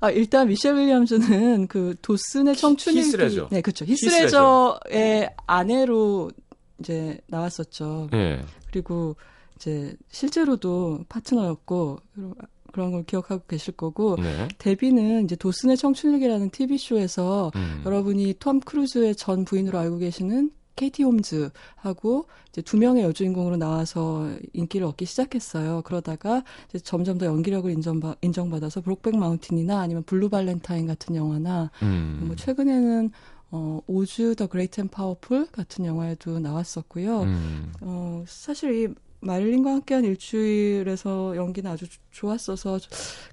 [0.00, 3.48] 아, 일단 미셸 윌리엄즈는 그 도슨의 청춘일기 히스레저.
[3.50, 3.84] 네, 그렇죠.
[3.84, 4.80] 히스레저.
[4.86, 6.30] 히스레저의 아내로
[6.78, 8.08] 이제 나왔었죠.
[8.14, 8.40] 예.
[8.70, 9.16] 그리고
[9.56, 12.34] 이제 실제로도 파트너였고 그런-
[12.72, 14.48] 그런 걸 기억하고 계실 거고 네.
[14.58, 17.82] 데뷔는 이제 도슨의 청춘일기라는 TV 쇼에서 음.
[17.84, 24.86] 여러분이 톰 크루즈의 전 부인으로 알고 계시는 케이티 홈즈하고 이제 두 명의 여주인공으로 나와서 인기를
[24.86, 25.82] 얻기 시작했어요.
[25.82, 32.22] 그러다가 이제 점점 더 연기력을 인정받, 인정받아서 브록백 마운틴이나 아니면 블루 발렌타인 같은 영화나 음.
[32.26, 33.10] 뭐 최근에는
[33.52, 37.22] 어, Oz the Great and Powerful 같은 영화에도 나왔었고요.
[37.22, 37.72] 음.
[37.82, 42.78] 어, 사실 이 마릴린과 함께한 일주일에서 연기는 아주 조- 좋았어서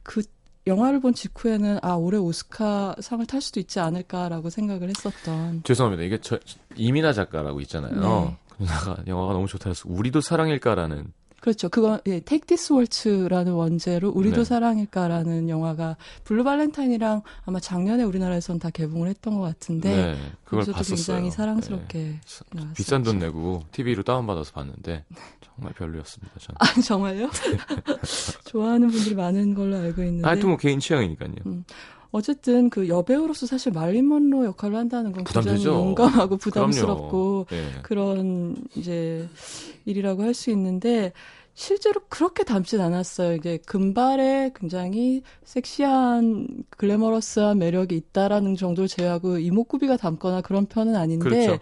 [0.03, 0.21] 그
[0.67, 6.03] 영화를 본 직후에는 아 올해 오스카 상을 탈 수도 있지 않을까라고 생각을 했었던 죄송합니다.
[6.03, 6.37] 이게 저
[6.75, 7.93] 이민아 작가라고 있잖아요.
[7.93, 8.37] 네.
[8.49, 11.69] 그 누나가 영화가 너무 좋다 해서 우리도 사랑일까라는 그렇죠.
[11.69, 14.43] 그건 예, Take This Waltz라는 원제로 우리도 네.
[14.43, 20.95] 사랑일까라는 영화가 블루 발렌타인이랑 아마 작년에 우리나라에선 다 개봉을 했던 것 같은데 네, 그걸 봤었어요.
[20.95, 21.35] 굉장히 네.
[21.35, 22.73] 사랑스럽게 사- 나왔었죠.
[22.75, 25.05] 비싼 돈 내고 TV로 다운받아서 봤는데
[25.55, 26.33] 정말 별로였습니다.
[26.39, 26.55] 저는.
[26.59, 27.29] 아 정말요?
[28.45, 31.31] 좋아하는 분들이 많은 걸로 알고 있는데 하여튼 뭐 개인 취향이니까요.
[31.45, 31.63] 음.
[32.11, 35.69] 어쨌든 그 여배우로서 사실 마릴린 먼로 역할을 한다는 건 굉장히 부담되죠.
[35.73, 37.47] 용감하고 부담스럽고.
[37.51, 37.81] 예.
[37.83, 39.27] 그런 이제
[39.85, 41.11] 일이라고 할 수 있는데
[41.53, 43.33] 실제로 그렇게 닮진 않았어요.
[43.33, 51.57] 이게 금발에 굉장히 섹시한 글래머러스한 매력이 있다라는 정도를 제외하고 이목구비가 닮거나 그런 편은 아닌데 그렇죠.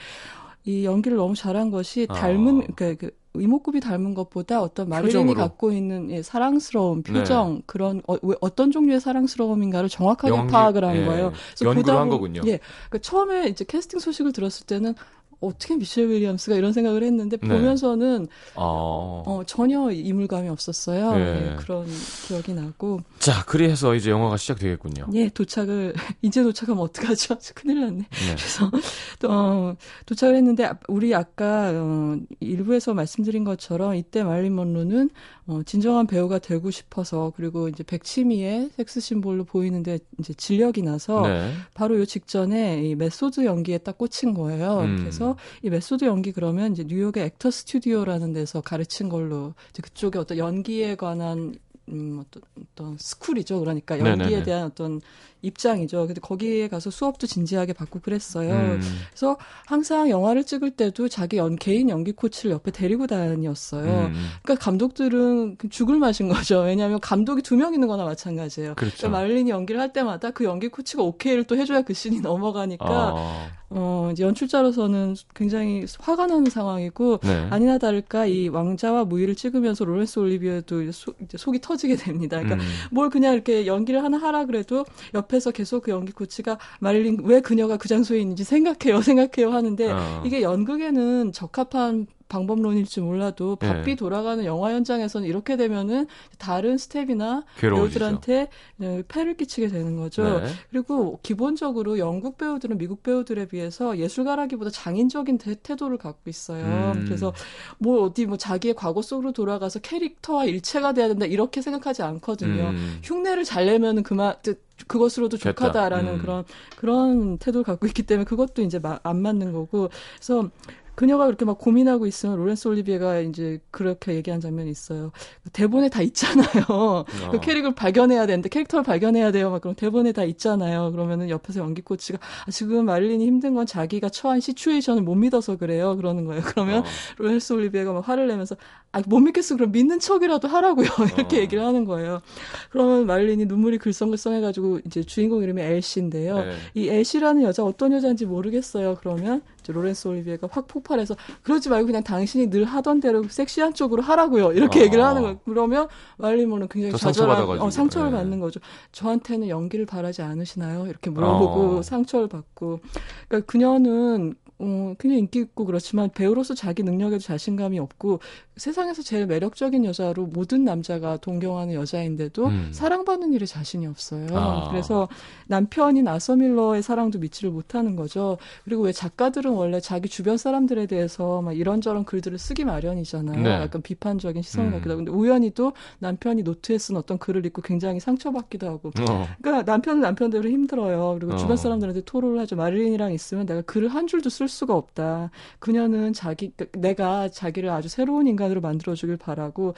[0.66, 2.14] 이 연기를 너무 잘한 것이 아.
[2.14, 5.34] 닮은 그러니까 그 이목구비 닮은 것보다 어떤 마릴린이.
[5.34, 7.14] 갖고 있는 예, 사랑스러운 네.
[7.14, 11.32] 표정 그런 어, 왜 어떤 종류의 사랑스러움인가를 정확하게 연기, 파악을 한 예, 거예요.
[11.62, 12.42] 연구를 보다 한 보- 거군요.
[12.48, 14.96] 예, 그 처음에 이제 캐스팅 소식을 들었을 때는
[15.40, 17.48] 어떻게 미셸 윌리엄스가 이런 생각을 했는데 네.
[17.48, 19.24] 보면서는 어.
[19.26, 21.16] 어, 전혀 이물감이 없었어요.
[21.16, 21.52] 네.
[21.52, 21.86] 예, 그런
[22.28, 25.08] 기억이 나고 자, 그리해서 이제 영화가 시작되겠군요.
[25.14, 27.38] 예 도착을 이제 도착하면 어떡하죠?
[27.56, 27.98] 큰일 났네.
[27.98, 28.36] 네.
[28.36, 28.72] 그래서
[29.20, 35.10] 또, 어, 도착을 했는데 우리 아까 어, 일부에서 말씀드린 것처럼 이때 마릴린 먼로는
[35.48, 41.52] 어, 진정한 배우가 되고 싶어서 그리고 이제 백치미의 섹스 심볼로 보이는데 이제 진력이 나서 네.
[41.74, 44.80] 바로 요 직전에 이 메소드 연기에 딱 꽂힌 거예요.
[44.80, 44.98] 음.
[44.98, 50.38] 그래서 이 메소드 연기 그러면 이제 뉴욕의 액터 스튜디오라는 데서 가르친 걸로 이제 그쪽에 어떤
[50.38, 51.56] 연기에 관한
[51.90, 53.60] 음, 어떤, 어떤 school이죠.
[53.60, 54.44] 그러니까 연기에 네네네.
[54.44, 55.02] 대한 어떤
[55.44, 56.08] 입장이죠.
[56.08, 58.52] 근데 거기에 가서 수업도 진지하게 받고 그랬어요.
[58.52, 58.82] 음.
[59.12, 64.08] 그래서 항상 영화를 찍을 때도 자기 연, 개인 연기 코치를 옆에 데리고 다녔어요.
[64.08, 64.30] 음.
[64.42, 66.62] 그러니까 감독들은 그 죽을 맛인 거죠.
[66.62, 68.74] 왜냐하면 감독이 두 명 있는 거나 마찬가지예요.
[68.74, 68.98] 그렇죠.
[68.98, 73.48] 그러니까 마릴린이 연기를 할 때마다 그 연기 코치가 오케이를 또 해줘야 그 씬이 넘어가니까 아,
[73.78, 77.48] 어, 이제 연출자로서는 굉장히 화가 나는 상황이고 네.
[77.50, 82.40] 아니나 다를까 이 왕자와 무희를 찍으면서 로렌스 올리비에도 이제, 속- 이제 속이 터지게 됩니다.
[82.40, 82.70] 그러니까 음.
[82.92, 87.76] 뭘 그냥 이렇게 연기를 하나 하라 그래도 옆에서 계속 그 연기 코치가 마릴린 왜 그녀가
[87.76, 90.24] 그 장소에 있는지 생각해요, 생각해요 하는데 어.
[90.26, 93.68] 이게 연극에는 적합한 방법론일지 몰라도 네.
[93.68, 96.08] 바삐 돌아가는 영화 현장에서는 이렇게 되면은
[96.38, 97.44] 다른 스텝이나.
[97.58, 100.42] 배우들한테 네, 폐를 끼치게 되는 거죠.
[100.42, 100.48] 네.
[100.72, 106.94] 그리고 기본적으로 영국 배우들은 미국 배우들에 비해서 예술가라기보다 장인적인 태, 태도를 갖고 있어요.
[106.96, 107.04] 음.
[107.06, 107.34] 그래서
[107.78, 112.70] 뭐 어디 뭐 자기의 과거 속으로 돌아가서 캐릭터와 일체가 돼야 된다 이렇게 생각하지 않거든요.
[112.70, 113.00] 음.
[113.04, 115.38] 흉내를 잘 내면은 그만 그- 그것으로도.
[115.38, 116.20] 족하다라는 음.
[116.20, 116.44] 그런
[116.76, 120.50] 그런 태도를 갖고 있기 때문에 그것도 이제 마- 안 맞는 거고 그래서
[120.96, 125.12] 그녀가 그렇게 막 고민하고 있으면 로렌스 올리비에가 이제 그렇게 얘기한 장면이 있어요.
[125.54, 126.66] 대본에 다 있잖아요.
[126.70, 127.06] 어.
[127.32, 129.50] 그 캐릭을 발견해야 되는데 캐릭터를 발견해야 돼요.
[129.52, 130.92] 막 그럼 대본에 다 있잖아요.
[130.92, 135.96] 그러면은 옆에서 연기 코치가 아, 지금 마릴린이 힘든 건 자기가 처한 시츄에이션을 못 믿어서 그래요.
[135.98, 136.42] 그러는 거예요.
[136.46, 136.86] 그러면 어.
[137.18, 138.56] 로렌스 올리비에가 막 화를 내면서
[138.92, 141.40] 아 못 믿겠어 그럼 믿는 척이라도 하라고요 이렇게 어.
[141.42, 142.22] 얘기를 하는 거예요.
[142.70, 146.38] 그러면 마릴린이 눈물이 글썽글썽 해가지고 이제 주인공 이름이 엘씨인데요.
[146.38, 146.56] 네.
[146.74, 148.96] 이 엘씨라는 여자 어떤 여자인지 모르겠어요.
[149.00, 154.54] 그러면 로렌스 올리비에가 확 폭발해서 그러지 말고 그냥 당신이 늘 하던 대로 섹시한 쪽으로 하라고요.
[154.54, 154.84] 이렇게 어.
[154.84, 155.40] 얘기를 하는 거예요.
[155.46, 157.62] 그러면 마릴린은 굉장히 더 좌절한.
[157.62, 158.18] 어, 상처를 네.
[158.18, 158.60] 받는 거죠.
[158.92, 160.88] 저한테는 연기를 바라지 않으시나요?
[160.88, 161.82] 이렇게 물어보고 어.
[161.82, 162.80] 상처를 받고.
[163.28, 168.20] 그러니까 그녀는 어, 굉장히 인기 있고 그렇지만 배우로서 자기 능력에도 자신감이 없고
[168.56, 172.70] 세상에서 제일 매력적인 여자로 모든 남자가 동경하는 여자인데도 음.
[172.72, 174.28] 사랑받는 일에 자신이 없어요.
[174.32, 174.70] 아.
[174.70, 175.10] 그래서
[175.48, 178.38] 남편인 아서 밀러의 사랑도 믿지를 못하는 거죠.
[178.64, 183.42] 그리고 왜 작가들은 원래 자기 주변 사람들에 대해서 막 이런저런 글들을 쓰기 마련이잖아요.
[183.42, 183.50] 네.
[183.50, 184.72] 약간 비판적인 시선을 음.
[184.72, 185.04] 갖기도 하고.
[185.04, 188.92] 근데 우연히도 남편이 노트에 쓴 어떤 글을 읽고 굉장히 상처받기도 하고.
[189.10, 189.28] 어.
[189.42, 191.18] 그러니까 남편은 남편대로 힘들어요.
[191.20, 191.38] 그리고 어.
[191.38, 192.56] 주변 사람들한테 토로를 하죠.
[192.56, 195.32] 마릴린이랑 있으면 내가 글을 한 줄도 쓸 수가 없다.
[195.60, 199.74] 그녀는 자기 그러니까 내가 자기를 아주 새로운 인간으로 만들어 주길 바라고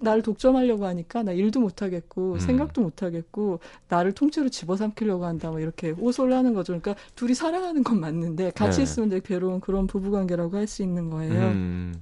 [0.00, 2.38] 나를 독점하려고 하니까 나 일도 못 하겠고 음.
[2.38, 5.50] 생각도 못 하겠고 나를 통째로 집어삼키려고 한다.
[5.50, 6.78] 뭐 이렇게 호소를 하는 거죠.
[6.78, 8.82] 그러니까 둘이 사랑하는 건 맞는데 같이 네.
[8.84, 11.32] 있으면 되게 괴로운 그런 부부 관계라고 할 수 있는 거예요.
[11.32, 11.94] 음.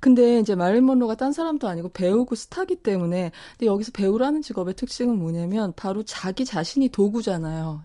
[0.00, 5.16] 근데 이제 마릴린 먼로가 딴 사람도 아니고 배우고 스타기 때문에 근데 여기서 배우라는 직업의 특징은
[5.18, 7.82] 뭐냐면 바로 자기 자신이 도구잖아요.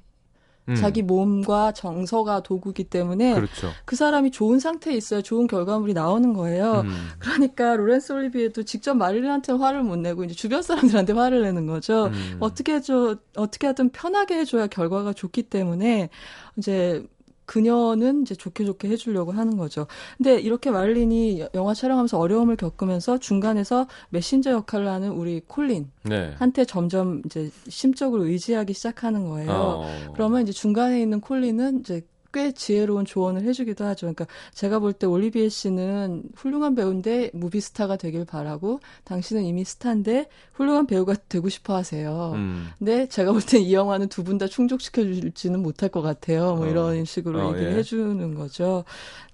[0.69, 0.75] 음.
[0.75, 3.71] 자기 몸과 정서가 도구기 때문에 그렇죠.
[3.86, 6.82] 그 사람이 좋은 상태에 있어야 좋은 결과물이 나오는 거예요.
[6.86, 7.10] 음.
[7.19, 12.08] 그러니까 로렌스 올리비에도 직접 마릴린한테 화를 못 내고 이제 주변 사람들한테 화를 내는 거죠.
[12.08, 12.38] 음.
[12.39, 16.10] 어떻게 해줘 어떻게 하든 편하게 해줘야 결과가 좋기 때문에
[16.58, 17.03] 이제
[17.47, 19.88] 그녀는 이제 좋게 좋게 해주려고 하는 거죠.
[20.17, 26.33] 근데 이렇게 마릴린이 여- 영화 촬영하면서 어려움을 겪으면서 중간에서 메신저 역할을 하는 우리 콜린 네.
[26.38, 29.49] 한테 점점 이제 심적으로 의지하기 시작하는 거예요.
[29.51, 30.12] 어.
[30.13, 34.01] 그러면 이제 중간에 있는 콜린은 이제 꽤 지혜로운 조언을 해주기도 하죠.
[34.07, 40.27] 그러니까 제가 볼 때 올리비에 씨는 훌륭한 배우인데 movie star가 되길 바라고 당신은 이미 스타인데
[40.53, 42.31] 훌륭한 배우가 되고 싶어 하세요.
[42.35, 42.67] 음.
[42.79, 46.55] 근데 제가 볼 때 이 영화는 두 분 다 충족시켜 줄지는 못할 것 같아요.
[46.55, 46.69] 뭐 어.
[46.69, 47.77] 이런 식으로 어, 얘기를 예.
[47.77, 48.83] 해주는 거죠.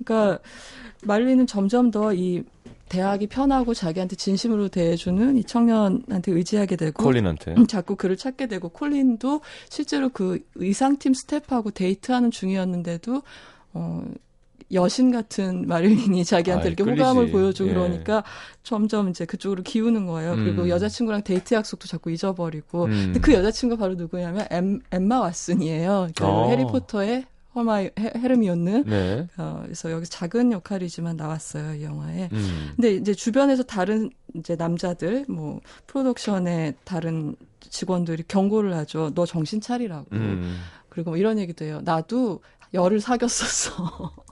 [0.03, 0.39] 그러니까
[1.03, 2.43] 말리는 점점 더이
[2.93, 7.56] 대학이 편하고 자기한테 진심으로 대해주는 이 청년한테 의지하게 되고 콜린한테.
[7.58, 13.23] 음, 자꾸 그를 찾게 되고 콜린도 실제로 그 의상팀 스태프하고 데이트하는 중이었는데도
[13.73, 14.03] 어
[14.71, 17.01] 여신 같은 마릴린이 자기한테 아이, 이렇게 끌리지.
[17.01, 17.73] 호감을 보여주고 예.
[17.73, 18.23] 그러니까
[18.62, 20.36] 점점 이제 그쪽으로 기우는 거예요.
[20.36, 20.69] 그리고 음.
[20.69, 22.86] 여자친구랑 데이트 약속도 자꾸 잊어버리고.
[22.86, 22.89] 음.
[22.89, 26.13] 근데 그 여자친구가 바로 누구냐면 엠, 엠마 왓슨이에요.
[26.13, 26.49] 그러니까 어.
[26.49, 27.25] 해리포터의
[27.56, 28.84] 헤- 헤르미온느.
[28.88, 29.28] 네.
[29.38, 32.30] 어, 그래서 여기 작은 역할이지만 나왔어요 이 영화에.
[32.32, 32.72] 음.
[32.76, 39.12] 근데 이제 주변에서 다른 이제 남자들 뭐 프로덕션의 다른 직원들이 경고를 하죠.
[39.13, 40.06] 너 정신 차리라고.
[40.13, 40.60] 음.
[40.89, 41.82] 그리고 뭐 이런 얘기도 해요.
[41.84, 42.42] 나도
[42.74, 43.74] 열흘 사귀었었어.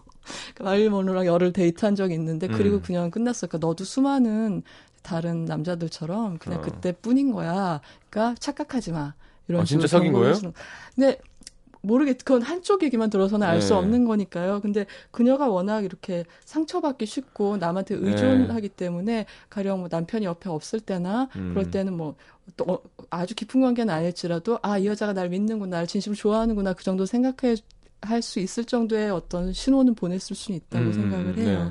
[0.54, 2.82] 그러니까 마릴린 먼로랑 열흘 데이트한 적이 있는데 그리고 음.
[2.82, 3.48] 그냥 끝났어.
[3.48, 4.64] 그러니까 너도 수많은
[5.04, 6.62] 다른 남자들처럼 그냥 어.
[6.62, 7.82] 그때뿐인 거야.
[8.10, 9.14] 그러니까 착각하지 마.
[9.48, 10.54] 이런 아, 진짜 식으로 사귄 거예요?
[10.96, 11.18] 근데
[11.82, 12.20] 모르겠.
[12.20, 13.74] 그건 한쪽 얘기만 들어서는 알수 네.
[13.76, 14.62] 없는 거니까요.
[14.62, 18.08] 근데 그녀가 워낙 이렇게 상처받기 쉽고 남한테 네.
[18.08, 21.50] 의존하기 때문에 가령 뭐 남편이 옆에 없을 때나 음.
[21.54, 26.16] 그럴 때는 뭐또 어, 아주 깊은 관계는 아닐지라도 아 이 여자가 날 믿는구나, 날 진심으로
[26.18, 27.56] 좋아하는구나 그 정도 생각해
[28.02, 31.70] 할 수 있을 정도의 어떤 신호는 보냈을 수는 있다고 음, 생각을 음, 해요.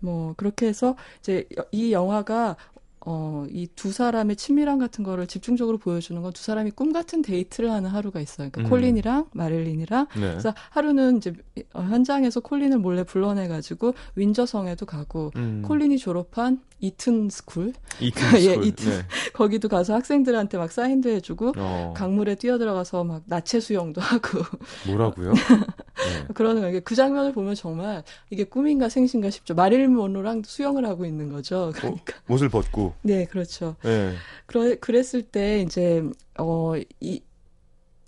[0.00, 2.56] 뭐 그렇게 해서 이제 여- 이 영화가
[3.04, 7.70] 어, 이 두 사람의 친밀함 같은 거를 집중적으로 보여주는 건 두 사람이 꿈 같은 데이트를
[7.70, 8.48] 하는 하루가 있어요.
[8.50, 8.70] 그러니까 음.
[8.70, 10.20] 콜린이랑 마릴린이랑 네.
[10.20, 11.32] 그래서 하루는 이제
[11.74, 15.62] 어, 현장에서 콜린을 몰래 불러내가지고 윈저성에도 가고 음.
[15.66, 18.64] 콜린이 졸업한 이튼 스쿨 이튼 예, 스쿨.
[18.66, 18.90] 이튼.
[18.90, 19.04] 네.
[19.32, 24.40] 거기도 가서 학생들한테 막 사인도 해주고 어, 강물에 뛰어들어가서 막 나체 수영도 하고
[24.88, 25.32] 뭐라고요?
[25.32, 26.34] 네.
[26.34, 26.80] 그러는 거예요.
[26.84, 29.54] 그 장면을 보면 정말 이게 꿈인가 생신가 싶죠.
[29.54, 31.72] 마릴린 먼로랑 수영을 하고 있는 거죠.
[31.76, 32.94] 그러니까 옷을 벗고.
[33.02, 33.76] 네 그렇죠.
[33.84, 34.14] 네.
[34.46, 36.02] 그러, 그랬을 때 이제
[36.36, 37.22] 어이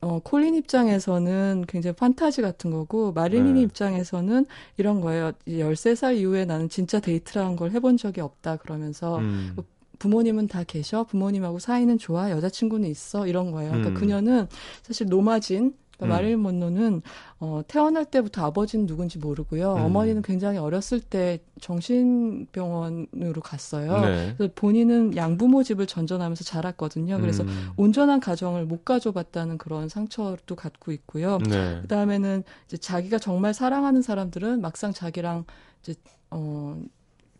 [0.05, 3.63] 어, 콜린 입장에서는 굉장히 판타지 같은 거고, 마릴린 네.
[3.63, 4.45] 입장에서는
[4.77, 5.33] 이런 거예요.
[5.47, 9.19] 이제 13살 이후에 나는 진짜 데이트라는 걸 해본 적이 없다, 그러면서.
[9.19, 9.57] 음.
[10.01, 11.05] 부모님은 다 계셔?
[11.05, 12.31] 부모님하고 사이는 좋아?
[12.31, 13.27] 여자친구는 있어?
[13.27, 13.71] 이런 거예요.
[13.71, 13.95] 그러니까 음.
[13.95, 14.49] 그녀는
[14.83, 16.09] 사실 노마 진, 그러니까 음.
[16.09, 17.03] 마릴린 먼로는
[17.41, 19.75] 어, 태어날 때부터 아버지는 누군지 모르고요.
[19.75, 19.81] 음.
[19.83, 24.01] 어머니는 굉장히 어렸을 때 정신병원으로 갔어요.
[24.01, 24.35] 네.
[24.37, 27.19] 그래서 본인은 양부모 집을 전전하면서 자랐거든요.
[27.21, 27.71] 그래서 음.
[27.77, 31.39] 온전한 가정을 못 가져봤다는 그런 상처도 갖고 있고요.
[31.39, 31.79] 네.
[31.83, 35.45] 그 다음에는 이제 자기가 정말 사랑하는 사람들은 막상 자기랑
[35.83, 35.95] 이제
[36.31, 36.81] 어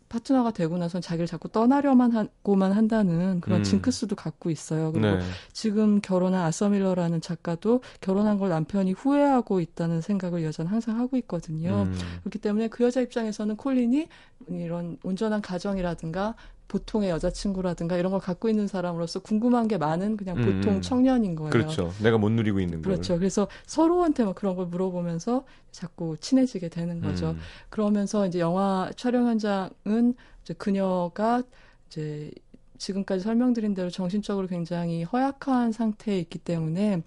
[0.09, 3.63] 파트너가 되고 나선 자기를 자꾸 떠나려만 하고만 한다는 그런 음.
[3.63, 4.91] 징크스도 갖고 있어요.
[4.91, 5.23] 그리고 네.
[5.51, 11.83] 지금 결혼한 아서 밀러라는 작가도 결혼한 걸 남편이 후회하고 있다는 생각을 여자는 항상 하고 있거든요.
[11.87, 11.99] 음.
[12.21, 14.07] 그렇기 때문에 그 여자 입장에서는 콜린이
[14.47, 16.35] 이런 온전한 가정이라든가
[16.67, 20.81] 보통의 여자친구라든가 이런 걸 갖고 있는 사람으로서 궁금한 게 많은 그냥 음, 보통 음.
[20.81, 21.51] 청년인 거예요.
[21.51, 21.91] 그렇죠.
[22.01, 22.93] 내가 못 누리고 있는 걸.
[22.93, 23.17] 그렇죠.
[23.17, 27.31] 그래서 서로한테 막 그런 걸 물어보면서 자꾸 친해지게 되는 거죠.
[27.31, 27.39] 음.
[27.69, 31.43] 그러면서 이제 영화 촬영 현장은 이제 그녀가
[31.87, 32.31] 이제
[32.77, 37.01] 지금까지 설명드린 대로 정신적으로 굉장히 허약한 상태에 있기 때문에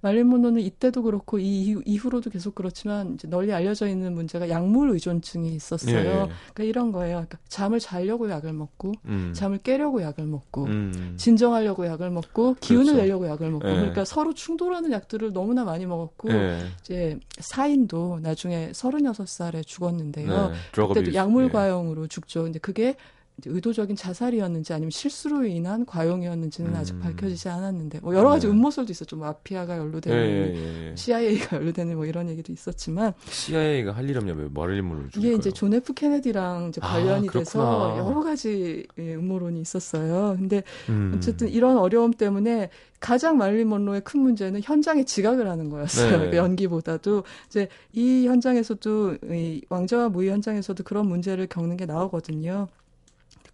[0.00, 4.90] 말린 모노는 이때도 그렇고 이 이후- 이후로도 계속 그렇지만 이제 널리 알려져 있는 문제가 약물
[4.90, 5.94] 의존증이 있었어요.
[5.96, 6.12] 예, 예.
[6.52, 7.14] 그러니까 이런 거예요.
[7.16, 9.32] 그러니까 잠을 자려고 약을 먹고 음.
[9.34, 11.14] 잠을 깨려고 약을 먹고 음.
[11.16, 13.00] 진정하려고 약을 먹고 기운을 그렇죠.
[13.00, 13.74] 내려고 약을 먹고 예.
[13.76, 16.58] 그러니까 서로 충돌하는 약들을 너무나 많이 먹었고 예.
[16.82, 20.48] 이제 사인도 나중에 36살에 죽었는데요.
[20.50, 20.54] 네.
[20.72, 21.14] 그때도.
[21.14, 21.48] 약물 예.
[21.48, 22.42] 과용으로 죽죠.
[22.42, 22.96] 근데 그게
[23.44, 26.76] 의도적인 자살이었는지 아니면 실수로 인한 과용이었는지는 음.
[26.76, 28.52] 아직 밝혀지지 않았는데 뭐 여러 가지 네.
[28.52, 29.16] 음모설도 있었죠.
[29.16, 30.96] 뭐 마피아가 예, 연루되는 예, 예, 예.
[30.96, 35.18] CIA가 연루되는 뭐 이런 얘기도 있었지만 CIA가 할 일 없냐 왜 먼로를 죽일까요?
[35.18, 38.08] 이게 이제 존 F 케네디랑 이제 아, 관련이 돼서 그렇구나.
[38.08, 40.36] 여러 가지 예, 음모론이 있었어요.
[40.38, 41.12] 근데 음.
[41.16, 42.70] 어쨌든 이런 어려움 때문에
[43.00, 46.06] 가장 마릴린 먼로의 큰 문제는 현장에 지각을 하는 거였어요.
[46.10, 46.16] 네.
[46.16, 52.68] 그러니까 연기보다도 이제 이 현장에서도 이 왕자와 무희 현장에서도 그런 문제를 겪는 게 나오거든요.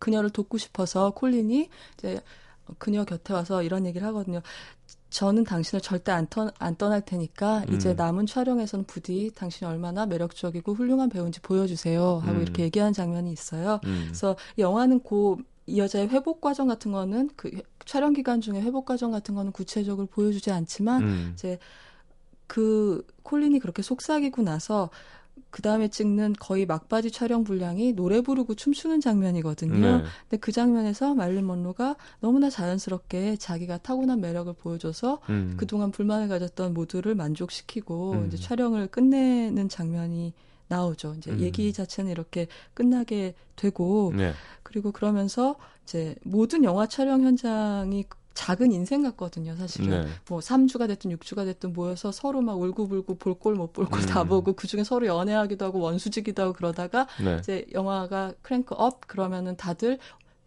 [0.01, 2.21] 그녀를 돕고 싶어서 콜린이 이제
[2.79, 4.41] 그녀 곁에 와서 이런 얘기를 하거든요.
[5.11, 7.97] 저는 당신을 절대 안, 떠, 안 떠날 테니까 이제 음.
[7.97, 12.43] 남은 촬영에서는 부디 당신이 얼마나 매력적이고 훌륭한 배우인지 보여주세요 하고 음.
[12.43, 13.81] 이렇게 얘기하는 장면이 있어요.
[13.85, 14.05] 음.
[14.09, 15.39] 그래서 이 영화는 고
[15.71, 17.51] 이 여자의 회복 과정 같은 거는 그
[17.85, 21.31] 촬영 기간 중에 회복 과정 같은 거는 구체적으로 보여주지 않지만 음.
[21.35, 21.59] 이제
[22.49, 24.91] 그 콜린이 그렇게 속삭이고 나서
[25.51, 29.99] 그 다음에 찍는 거의 막바지 촬영 분량이 노래 부르고 춤추는 장면이거든요.
[29.99, 30.05] 네.
[30.23, 35.55] 근데 그 장면에서 마릴린 먼로가 너무나 자연스럽게 자기가 타고난 매력을 보여줘서 음.
[35.57, 38.27] 그동안 불만을 가졌던 모두를 만족시키고 음.
[38.27, 40.33] 이제 촬영을 끝내는 장면이
[40.69, 41.15] 나오죠.
[41.19, 41.41] 이제 음.
[41.41, 44.33] 얘기 자체는 이렇게 끝나게 되고 네.
[44.63, 50.03] 그리고 그러면서 이제 모든 영화 촬영 현장이 작은 인생 같거든요, 사실은.
[50.03, 50.09] 네.
[50.29, 54.23] 뭐 3주가 됐든 6주가 됐든 모여서 서로 막 울고불고 볼 꼴 못 볼 꼴 다
[54.23, 54.29] 음.
[54.29, 57.37] 보고 그중에 서로 연애하기도 하고 원수지기도 하고 그러다가 네.
[57.41, 59.99] 이제 영화가 크랭크 업 그러면은 다들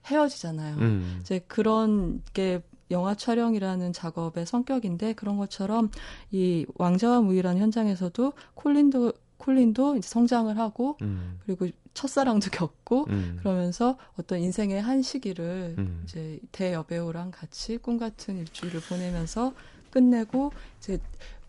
[0.05, 0.75] 헤어지잖아요.
[0.77, 1.17] 음.
[1.21, 5.89] 이제 그런 게 영화 촬영이라는 작업의 성격인데 그런 것처럼
[6.31, 9.13] 이 왕자와 무이라는 현장에서도 콜린도
[9.43, 11.39] 콜린도 이제 성장을 하고 음.
[11.45, 13.37] 그리고 첫사랑도 겪고 음.
[13.39, 16.01] 그러면서 어떤 인생의 한 시기를 음.
[16.05, 19.53] 이제 대여배우랑 같이 꿈 같은 일주일을 보내면서
[19.91, 20.97] 끝내고 이제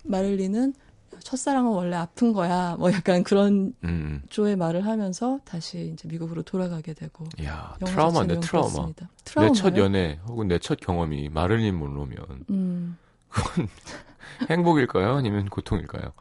[0.04, 0.74] 마릴리는
[1.20, 4.20] 첫사랑은 원래 아픈 거야 뭐 약간 그런 음.
[4.28, 8.68] 조의 말을 하면서 다시 이제 미국으로 돌아가게 되고 야, 트라우마인데 트라우마.
[8.68, 9.08] 그렇습니다.
[9.40, 9.76] 내 첫?
[9.78, 12.16] 연애 혹은 내 첫 경험이 마릴린 먼로면
[12.50, 12.98] 음,
[14.50, 15.14] 행복일까요?
[15.14, 16.12] 아니면 고통일까요?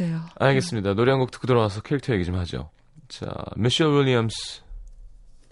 [0.00, 0.20] 해주세요.
[0.36, 0.94] 알겠습니다.
[0.94, 2.70] 노래 한 곡 듣고 들어와서 캐릭터 얘기 좀 하죠.
[3.08, 3.26] 자,
[3.56, 4.62] 미셸 윌리엄스.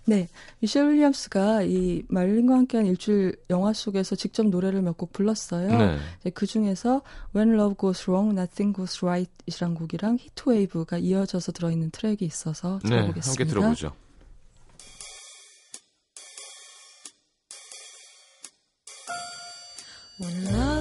[0.07, 0.28] 네,
[0.61, 5.68] 미셸 윌리엄스가 이 마릴린과 함께한 일주일 영화 속에서 직접 노래를 몇 곡 불렀어요.
[5.68, 6.30] 네.
[6.32, 7.03] 그 중에서
[7.36, 12.90] When Love Goes Wrong, Nothing Goes Right이란 곡이랑 Heat Wave가 이어져서 들어있는 트랙이 있어서 네,
[12.90, 13.42] 들어보겠습니다.
[13.42, 13.92] 함께 들어보죠.
[20.20, 20.78] When love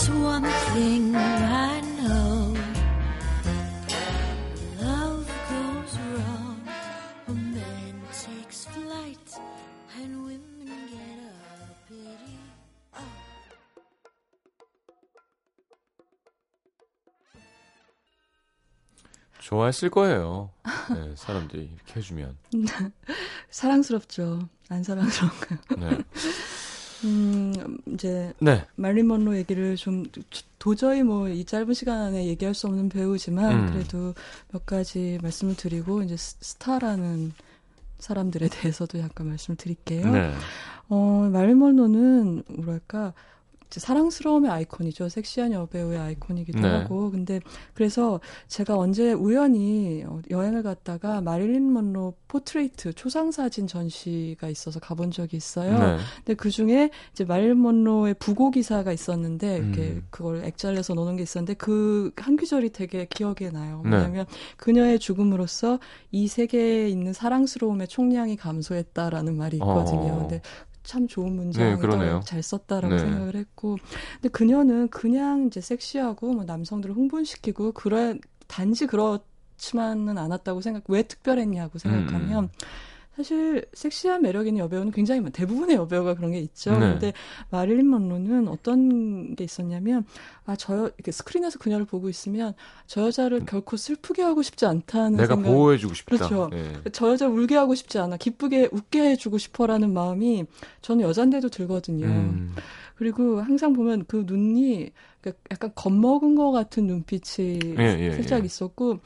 [0.00, 2.54] There's one thing I know.
[3.44, 6.60] When love goes wrong,
[7.28, 9.28] a man takes flight,
[10.00, 11.04] and women get
[11.60, 12.38] a pity.
[12.96, 13.00] Oh.
[19.40, 20.50] 좋아했을 거예요.
[20.94, 22.38] 네, 사람들이 이렇게 해주면.
[23.50, 24.48] 사랑스럽죠.
[24.70, 25.58] 안 사랑스러운가요?
[25.76, 25.98] 네.
[27.04, 28.66] 음, 이제 네.
[28.76, 30.04] 말린 먼로 얘기를 좀
[30.58, 33.72] 도저히 뭐 이 짧은 시간 안에 얘기할 수 없는 배우지만 음.
[33.72, 34.14] 그래도
[34.52, 37.32] 몇 가지 말씀을 드리고 이제 스- 스타라는
[37.98, 40.10] 사람들에 대해서도 약간 말씀을 드릴게요.
[40.10, 40.32] 네.
[40.88, 43.12] 어, 말린 먼로는 뭐랄까
[43.78, 45.08] 사랑스러움의 아이콘이죠.
[45.08, 46.68] 섹시한 여배우의 아이콘이기도 네.
[46.68, 47.10] 하고.
[47.10, 47.40] 근데
[47.74, 55.10] 그래서 제가 언제 우연히 어, 여행을 갔다가 마릴린 먼로 포트레이트 초상 사진 전시가 있어서 가본
[55.10, 55.78] 적이 있어요.
[55.78, 55.96] 네.
[56.16, 60.06] 근데 그 중에 이제 마릴린 먼로의 부고 기사가 있었는데 이렇게 음.
[60.10, 63.82] 그걸 액자를해서 놓는 게 있었는데 그한 구절이 되게 기억에 나요.
[63.84, 63.90] 네.
[63.90, 65.78] 뭐냐면 그녀의 죽음으로써
[66.10, 70.12] 이 세계에 있는 사랑스러움의 총량이 감소했다라는 말이 있거든요.
[70.12, 70.18] 어.
[70.18, 70.40] 근데
[70.82, 72.20] 참 좋은 문장을 네.
[72.24, 72.98] 잘 썼다라고 네.
[73.00, 73.76] 생각을 했고,
[74.14, 80.84] 근데 그녀는 그냥 이제 섹시하고 뭐 남성들을 흥분시키고 그래 단지 그렇지만은 않았다고 생각.
[80.88, 82.44] 왜 특별했냐고 생각하면.
[82.44, 82.48] 음.
[83.20, 86.72] 사실 섹시한 매력 있는 여배우는 굉장히 많- 대부분의 여배우가 그런 게 있죠.
[86.72, 86.92] 네.
[86.92, 87.12] 근데
[87.50, 90.04] 마릴린 먼로는 어떤 게 있었냐면
[90.46, 92.54] 아저 이렇게 스크린에서 그녀를 보고 있으면
[92.86, 95.50] 저 여자를 결코 슬프게 하고 싶지 않다는 내가 생각.
[95.50, 96.16] 보호해주고 싶다.
[96.16, 96.48] 그렇죠.
[96.50, 96.72] 네.
[96.92, 98.16] 저 여자 울게 하고 싶지 않아.
[98.16, 100.46] 기쁘게 웃게 해주고 싶어라는 마음이
[100.80, 102.06] 저는 여잔데도 들거든요.
[102.06, 102.54] 음.
[102.96, 104.90] 그리고 항상 보면 그 눈이
[105.20, 108.46] 그러니까 약간 겁먹은 것 같은 눈빛이 예, 예, 살짝 예.
[108.46, 109.00] 있었고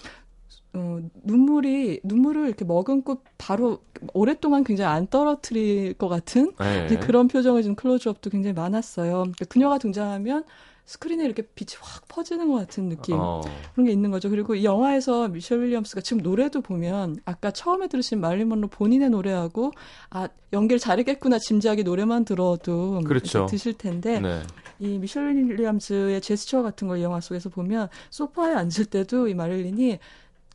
[0.74, 3.78] 어, 눈물이 눈물을 이렇게 머금고 바로
[4.12, 6.98] 오랫동안 굉장히 안 떨어뜨릴 것 같은 네.
[6.98, 9.12] 그런 표정을 준 클로즈업도 굉장히 많았어요.
[9.12, 10.44] 그러니까 그녀가 등장하면
[10.86, 13.40] 스크린에 이렇게 빛이 확 퍼지는 것 같은 느낌 어.
[13.72, 14.28] 그런 게 있는 거죠.
[14.28, 19.72] 그리고 이 영화에서 미셸 윌리엄스가 지금 노래도 보면 아까 처음에 들으신 말린 먼로 본인의 노래하고
[20.10, 23.46] 아 연기를 잘했겠구나 짐작이 노래만 들어도 그렇죠.
[23.46, 24.42] 드실 텐데 네.
[24.78, 29.98] 이 미셸 윌리엄스의 제스처 같은 걸이 영화 속에서 보면 소파에 앉을 때도 이 마릴린이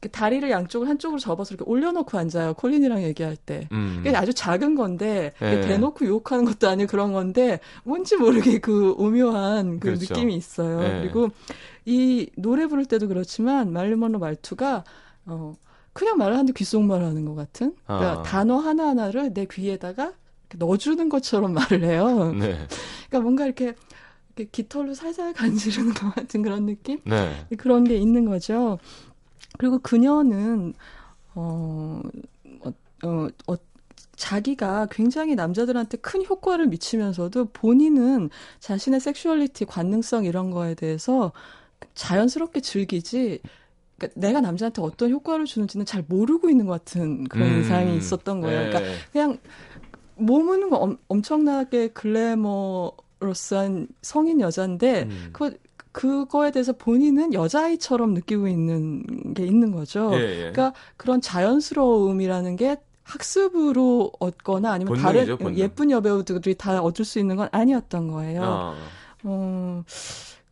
[0.07, 2.53] 다리를 양쪽을 한쪽으로 접어서 이렇게 올려놓고 앉아요.
[2.53, 3.67] 콜린이랑 얘기할 때.
[3.71, 4.01] 음.
[4.03, 5.61] 그게 아주 작은 건데 네.
[5.61, 10.13] 대놓고 유혹하는 것도 아니고 그런 건데 뭔지 모르게 그 오묘한 그 그렇죠.
[10.13, 10.79] 느낌이 있어요.
[10.79, 11.01] 네.
[11.01, 11.29] 그리고
[11.85, 14.83] 이 노래 부를 때도 그렇지만 말린 먼로 말투가
[15.25, 15.55] 어
[15.91, 18.23] 그냥 말을 하는데 귓속말을 하는 것 같은 그러니까 아.
[18.23, 20.13] 단어 하나 하나를 내 귀에다가
[20.57, 22.31] 넣어주는 것처럼 말을 해요.
[22.39, 22.57] 네.
[23.09, 23.75] 그러니까 뭔가 이렇게,
[24.35, 26.99] 이렇게 깃털로 살살 간지르는 것 같은 그런 느낌?
[27.03, 27.45] 네.
[27.57, 28.79] 그런 게 있는 거죠.
[29.57, 30.73] 그리고 그녀는
[31.35, 32.01] 어,
[32.61, 32.73] 어,
[33.03, 33.55] 어, 어,
[34.15, 38.29] 자기가 굉장히 남자들한테 큰 효과를 미치면서도 본인은
[38.59, 41.31] 자신의 섹슈얼리티, 관능성 이런 거에 대해서
[41.95, 43.39] 자연스럽게 즐기지.
[43.97, 47.57] 그러니까 내가 남자한테 어떤 효과를 주는지는 잘 모르고 있는 것 같은 그런 음.
[47.57, 48.63] 인상이 있었던 거예요.
[48.63, 48.69] 네.
[48.69, 49.37] 그러니까 그냥
[50.15, 55.29] 몸은 엄, 엄청나게 글래머러스한 성인 여자인데 음.
[55.31, 55.57] 그
[55.91, 60.11] 그거에 대해서 본인은 여자아이처럼 느끼고 있는 게 있는 거죠.
[60.13, 60.37] 예, 예.
[60.51, 65.57] 그러니까 그런 자연스러움이라는 게 학습으로 얻거나 아니면 본능이죠, 다른 본능.
[65.57, 68.43] 예쁜 여배우들이 다 얻을 수 있는 건 아니었던 거예요.
[68.43, 68.75] 아,
[69.23, 69.83] 어,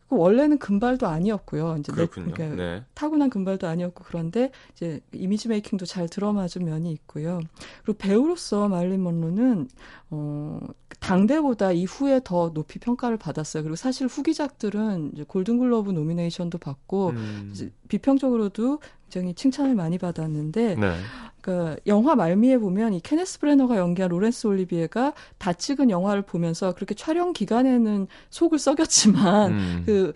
[0.08, 1.76] 그 원래는 금발도 아니었고요.
[1.78, 2.34] 이제 내- 그렇군요.
[2.34, 2.82] 그러니까 네.
[2.94, 7.40] 타고난 금발도 아니었고 그런데 이제 이미지 메이킹도 잘 들어맞은 면이 있고요.
[7.84, 9.68] 그리고 배우로서 마릴린 먼로는
[10.10, 10.60] 어
[11.00, 13.62] 당대보다 이후에 더 높이 평가를 받았어요.
[13.62, 17.54] 그리고 사실 후기작들은 이제 골든글러브 nomination도 받고 음.
[17.88, 18.80] 비평적으로도
[19.10, 20.96] 굉장히 칭찬을 많이 받았는데 네.
[21.40, 26.94] 그 영화 말미에 보면 이 케네스 브래너가 연기한 로렌스 올리비에가 다 찍은 영화를 보면서 그렇게
[26.94, 29.82] 촬영 기간에는 속을 썩였지만 음.
[29.86, 30.12] 그,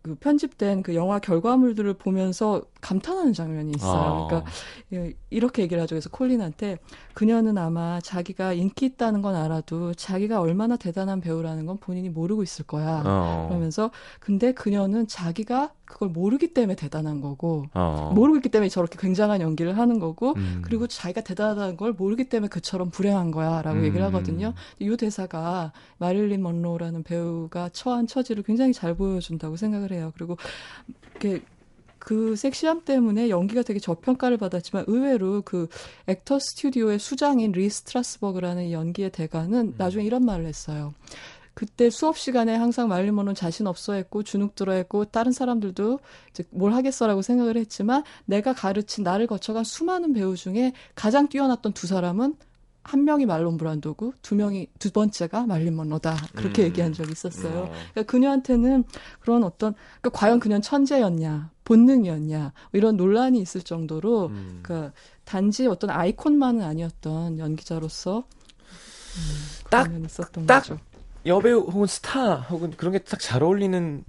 [0.00, 4.24] 그 편집된 그 영화 결과물들을 보면서 감탄하는 장면이 있어요.
[4.24, 4.26] 아.
[4.28, 4.50] 그러니까
[4.94, 5.96] 예, 이렇게 얘기를 하죠.
[5.96, 6.78] 그래서 콜린한테
[7.18, 12.64] 그녀는 아마 자기가 인기 있다는 건 알아도 자기가 얼마나 대단한 배우라는 건 본인이 모르고 있을
[12.64, 13.02] 거야.
[13.04, 13.46] 어.
[13.48, 13.90] 그러면서
[14.20, 18.12] 근데 그녀는 자기가 그걸 모르기 때문에 대단한 거고 어.
[18.14, 20.62] 모르고 있기 때문에 저렇게 굉장한 연기를 하는 거고 음.
[20.62, 23.84] 그리고 자기가 대단하다는 걸 모르기 때문에 그처럼 불행한 거야라고 음.
[23.84, 24.54] 얘기를 하거든요.
[24.78, 30.12] 이 대사가 마릴린 먼로라는 배우가 처한 처지를 굉장히 잘 보여준다고 생각을 해요.
[30.14, 30.36] 그리고
[31.10, 31.42] 이렇게
[32.08, 35.68] 그 섹시함 때문에 연기가 되게 저평가를 받았지만 의외로 그
[36.06, 40.94] 액터 스튜디오의 수장인 리 스트라스버그라는 이 연기의 대가는 나중에 이런 말을 했어요.
[41.52, 46.00] 그때 수업 시간에 항상 먼로는 자신 없어 했고 주눅 들어 했고 다른 사람들도
[46.30, 51.86] 이제 뭘 하겠어라고 생각을 했지만 내가 가르친 나를 거쳐간 수많은 배우 중에 가장 뛰어났던 두
[51.86, 52.36] 사람은
[52.88, 56.66] 한 명이 말론 브란도고 두 명이 두 번째가 말린 먼로다 그렇게 음.
[56.66, 57.58] 얘기한 적이 있었어요.
[57.64, 57.70] 어.
[57.92, 58.84] 그러니까 그녀한테는
[59.20, 64.60] 그런 어떤 그러니까 과연 그녀는 천재였냐 본능이었냐 뭐 이런 논란이 있을 정도로 음.
[64.62, 64.92] 그러니까
[65.24, 70.78] 단지 어떤 아이콘만은 아니었던 연기자로서 음, 딱- 있었던 딱 거죠.
[71.26, 74.02] 여배우 혹은 스타 혹은 그런 게 딱 잘 어울리는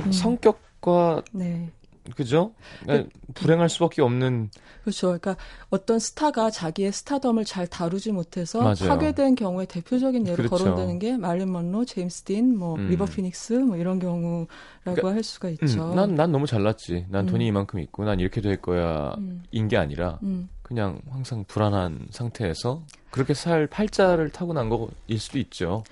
[0.00, 0.12] 음.
[0.12, 1.70] 성격과 네.
[2.16, 2.52] 그죠?
[2.82, 4.50] 그러니까 불행할 수밖에 없는
[4.82, 5.08] 그렇죠.
[5.08, 5.36] 그러니까
[5.70, 8.88] 어떤 스타가 자기의 스타덤을 잘 다루지 못해서 맞아요.
[8.88, 10.56] 파괴된 경우에 대표적인 예로 그렇죠.
[10.56, 12.88] 거론되는 게 마릴린 먼로, 제임스 딘, 뭐 음.
[12.88, 14.46] 리버 피닉스 뭐 이런 경우라고
[14.84, 15.90] 그러니까, 할 수가 있죠.
[15.90, 17.06] 음, 난, 난 너무 잘났지.
[17.10, 17.30] 난 음.
[17.30, 19.14] 돈이 이만큼 있고, 난 이렇게 될 거야.
[19.18, 20.48] 음, 인게 아니라, 음.
[20.62, 25.82] 그냥 항상 불안한 상태에서 그렇게 살 팔자를 타고난 거일 수도 있죠.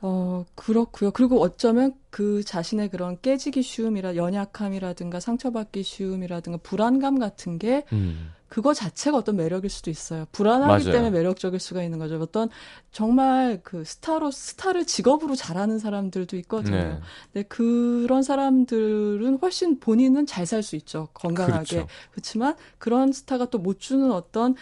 [0.00, 1.10] 어, 그렇고요.
[1.12, 8.30] 그리고 어쩌면 그 자신의 그런 깨지기 쉬움이라 연약함이라든가 상처받기 쉬움이라든가 불안감 같은 게 음.
[8.48, 10.26] 그거 자체가 어떤 매력일 수도 있어요.
[10.30, 10.92] 불안하기 맞아요.
[10.92, 12.20] 때문에 매력적일 수가 있는 거죠.
[12.20, 12.50] 어떤
[12.92, 16.76] 정말 그 스타로 스타를 직업으로 잘하는 사람들도 있거든요.
[16.76, 16.98] 네.
[17.32, 21.08] 근데 그런 사람들은 훨씬 본인은 잘 살 수 있죠.
[21.14, 21.64] 건강하게.
[21.76, 21.86] 그렇죠.
[22.12, 24.54] 그렇지만 그런 스타가 또 못 주는 어떤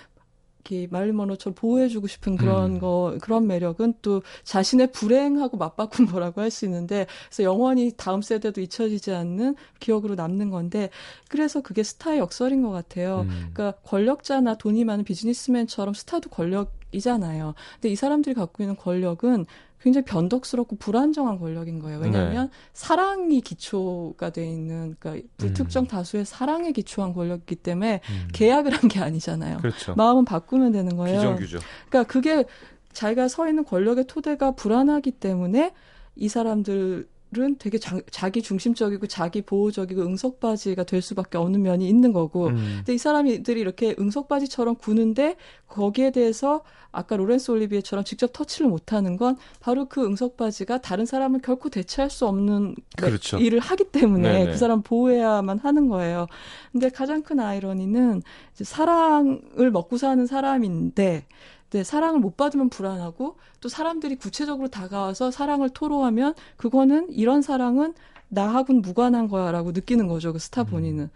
[0.65, 2.79] 이렇게 마릴린 먼로처럼 보호해주고 싶은 그런 음.
[2.79, 8.61] 거 그런 매력은 또 자신의 불행하고 맞바꾼 거라고 할 수 있는데 그래서 영원히 다음 세대도
[8.61, 10.91] 잊혀지지 않는 기억으로 남는 건데
[11.31, 13.21] 그래서 그게 스타의 역설인 것 같아요.
[13.23, 13.51] 음.
[13.55, 17.55] 그러니까 권력자나 돈이 많은 비즈니스맨처럼 스타도 권력 이잖아요.
[17.75, 19.47] 근데 이 사람들이 갖고 있는 권력은
[19.81, 21.99] 굉장히 변덕스럽고 불안정한 권력인 거예요.
[21.99, 22.53] 왜냐하면 네.
[22.73, 28.29] 사랑이 기초가 돼 있는 그러니까 불특정 다수의 사랑에 기초한 권력이기 때문에 음.
[28.33, 29.59] 계약을 한게 아니잖아요.
[29.59, 29.95] 그렇죠.
[29.97, 31.19] 마음은 바꾸면 되는 거예요.
[31.19, 31.59] 비정규죠.
[31.89, 32.45] 그러니까 그게
[32.93, 35.73] 자기가 서 있는 권력의 토대가 불안하기 때문에
[36.15, 42.13] 이 사람들 은 되게 자, 기 중심적이고 자기 보호적이고 응석바지가 될 수밖에 없는 면이 있는
[42.13, 42.75] 거고 음.
[42.79, 49.39] 근데 이 사람들이 이렇게 응석바지처럼 구는데 거기에 대해서 아까 로렌스 올리비에처럼 직접 터치를 못하는 건
[49.61, 53.39] 바로 그 응석바지가 다른 사람을 결코 대체할 수 없는 그렇죠.
[53.39, 54.53] 일을 하기 때문에 네네.
[54.53, 56.27] 그 사람 보호해야만 하는 거예요.
[56.71, 58.23] 근데 가장 큰 아이러니는
[58.55, 61.25] 사랑을 먹고 사는 사람인데
[61.73, 67.95] 네, 사랑을 못 받으면 불안하고 또 사람들이 구체적으로 다가와서 사랑을 토로하면 그거는 이런 사랑은
[68.29, 70.33] 나하고는 무관한 거야라고 느끼는 거죠.
[70.33, 71.11] 그 스타 본인은.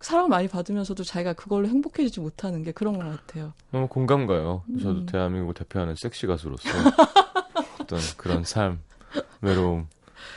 [0.00, 3.52] 사랑을 많이 받으면서도 자기가 그걸로 행복해지지 못하는 게 그런 것 같아요.
[3.70, 4.62] 너무 공감 가요.
[4.80, 5.06] 저도 음.
[5.06, 6.62] 대한민국을 대표하는 섹시 가수로서
[7.80, 8.80] 어떤 그런 삶,
[9.42, 9.88] 외로움.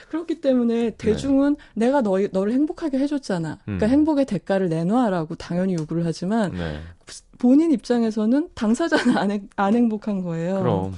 [0.09, 3.59] 그렇기 때문에 대중은 내가 너, 너를 행복하게 해줬잖아.
[3.65, 3.89] 그러니까 음.
[3.91, 6.79] 행복의 대가를 내놔라고 당연히 요구를 하지만 네.
[7.37, 10.59] 본인 입장에서는 당사자는 안, 행- 안 행복한 거예요.
[10.59, 10.93] 그럼.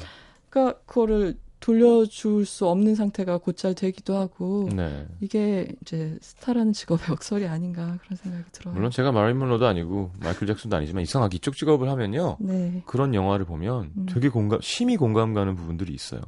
[0.49, 5.07] 그러니까 그거를 돌려줄 수 없는 상태가 곧잘 되기도 하고 네.
[5.19, 8.75] 이게 이제 스타라는 직업의 역설이 아닌가 그런 생각이 들어요.
[8.75, 12.37] 물론 제가 마릴린 먼로도 아니고 마이클 잭슨도 아니지만 이상하게 이쪽 직업을 하면요.
[12.39, 14.05] 네, 그런 영화를 보면 음.
[14.07, 16.21] 되게 공감, 심히 공감 가는 부분들이 있어요.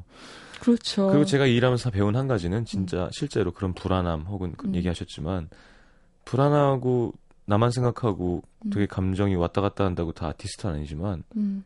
[0.59, 1.07] 그렇죠.
[1.07, 4.75] 그리고 제가 일하면서 배운 한 가지는 진짜 실제로 그런 불안함 혹은 그 음.
[4.75, 5.49] 얘기하셨지만
[6.25, 7.13] 불안하고
[7.45, 8.69] 나만 생각하고 음.
[8.69, 11.63] 되게 감정이 왔다 갔다 한다고 다 아티스트는 아니지만 음,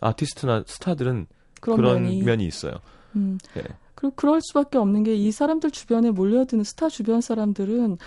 [0.00, 1.26] 아티스트나 스타들은
[1.60, 2.74] 그런, 그런, 면이, 면이 있어요.
[3.16, 3.38] 음.
[3.54, 3.62] 네.
[3.94, 7.98] 그리고 그럴 수밖에 없는 게 이 사람들 주변에 몰려드는 스타 주변 사람들은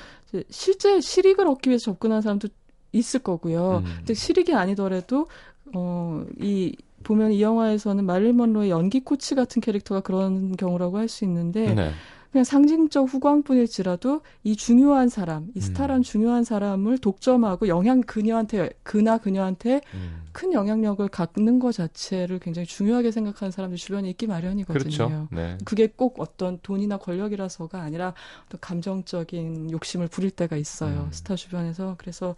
[0.49, 2.47] 실제 실익을 얻기 위해서 접근하는 사람도
[2.91, 3.83] 있을 거고요.
[3.85, 3.93] 음.
[3.97, 5.27] 근데 실익이 아니더라도
[5.73, 6.75] 어, 이
[7.09, 11.91] 보면 이 영화에서는 마릴린 먼로의 연기 코치 같은 캐릭터가 그런 경우라고 할 수 있는데 네.
[12.31, 16.03] 그냥 상징적 후광뿐일지라도 이 중요한 사람, 이 스타란 음.
[16.03, 20.21] 중요한 사람을 독점하고 영향 그녀한테 그나 그녀한테 음.
[20.31, 25.07] 큰 영향력을 갖는 것 자체를 굉장히 중요하게 생각하는 사람들이 주변에 있기 마련이거든요.
[25.07, 25.27] 그렇죠.
[25.31, 25.57] 네.
[25.65, 28.13] 그게 꼭 어떤 돈이나 권력이라서가 아니라
[28.45, 31.05] 어떤 감정적인 욕심을 부릴 때가 있어요.
[31.07, 31.11] 음.
[31.11, 31.95] 스타 주변에서.
[31.97, 32.35] 그래서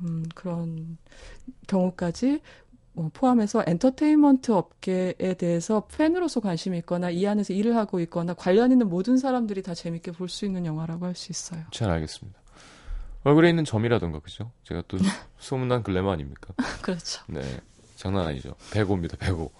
[0.00, 0.96] 음, 그런
[1.66, 2.65] 경우까지 어,
[3.12, 9.18] 포함해서 엔터테인먼트 업계에 대해서 팬으로서 관심이 있거나 이 안에서 일을 하고 있거나 관련 있는 모든
[9.18, 11.60] 사람들이 다 재밌게 볼 수 있는 영화라고 할 수 있어요.
[11.70, 12.38] 잘 알겠습니다.
[13.24, 14.50] 얼굴에 있는 점이라던가 그죠?
[14.64, 14.96] 제가 또
[15.38, 16.54] 소문난 글래머 아닙니까?
[16.82, 17.22] 그렇죠.
[17.28, 17.40] 네,
[17.96, 18.54] 장난 아니죠.
[18.72, 19.50] 배고입니다, 배고.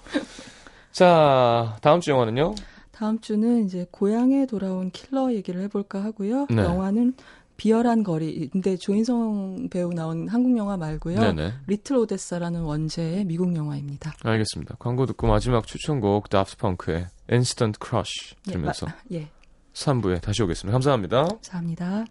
[0.92, 2.54] 자, 다음 주 영화는요?
[2.90, 6.46] 다음 주는 이제 고향에 돌아온 킬러 얘기를 해볼까 하고요.
[6.48, 6.62] 네.
[6.62, 7.14] 영화는
[7.56, 8.48] 비열한 거리.
[8.48, 11.18] 근데 조인성 배우 나온 한국 영화 말고요.
[11.20, 11.52] 네네.
[11.66, 14.12] 리틀 오데사라는 원제의 미국 영화입니다.
[14.22, 14.76] 알겠습니다.
[14.78, 19.28] 광고 듣고 마지막 추천곡 다프트 펑크의 Instant Crush 예, 들으면서 마- 예,
[19.72, 20.72] 3부에 다시 오겠습니다.
[20.72, 21.24] 감사합니다.
[21.28, 22.04] 감사합니다.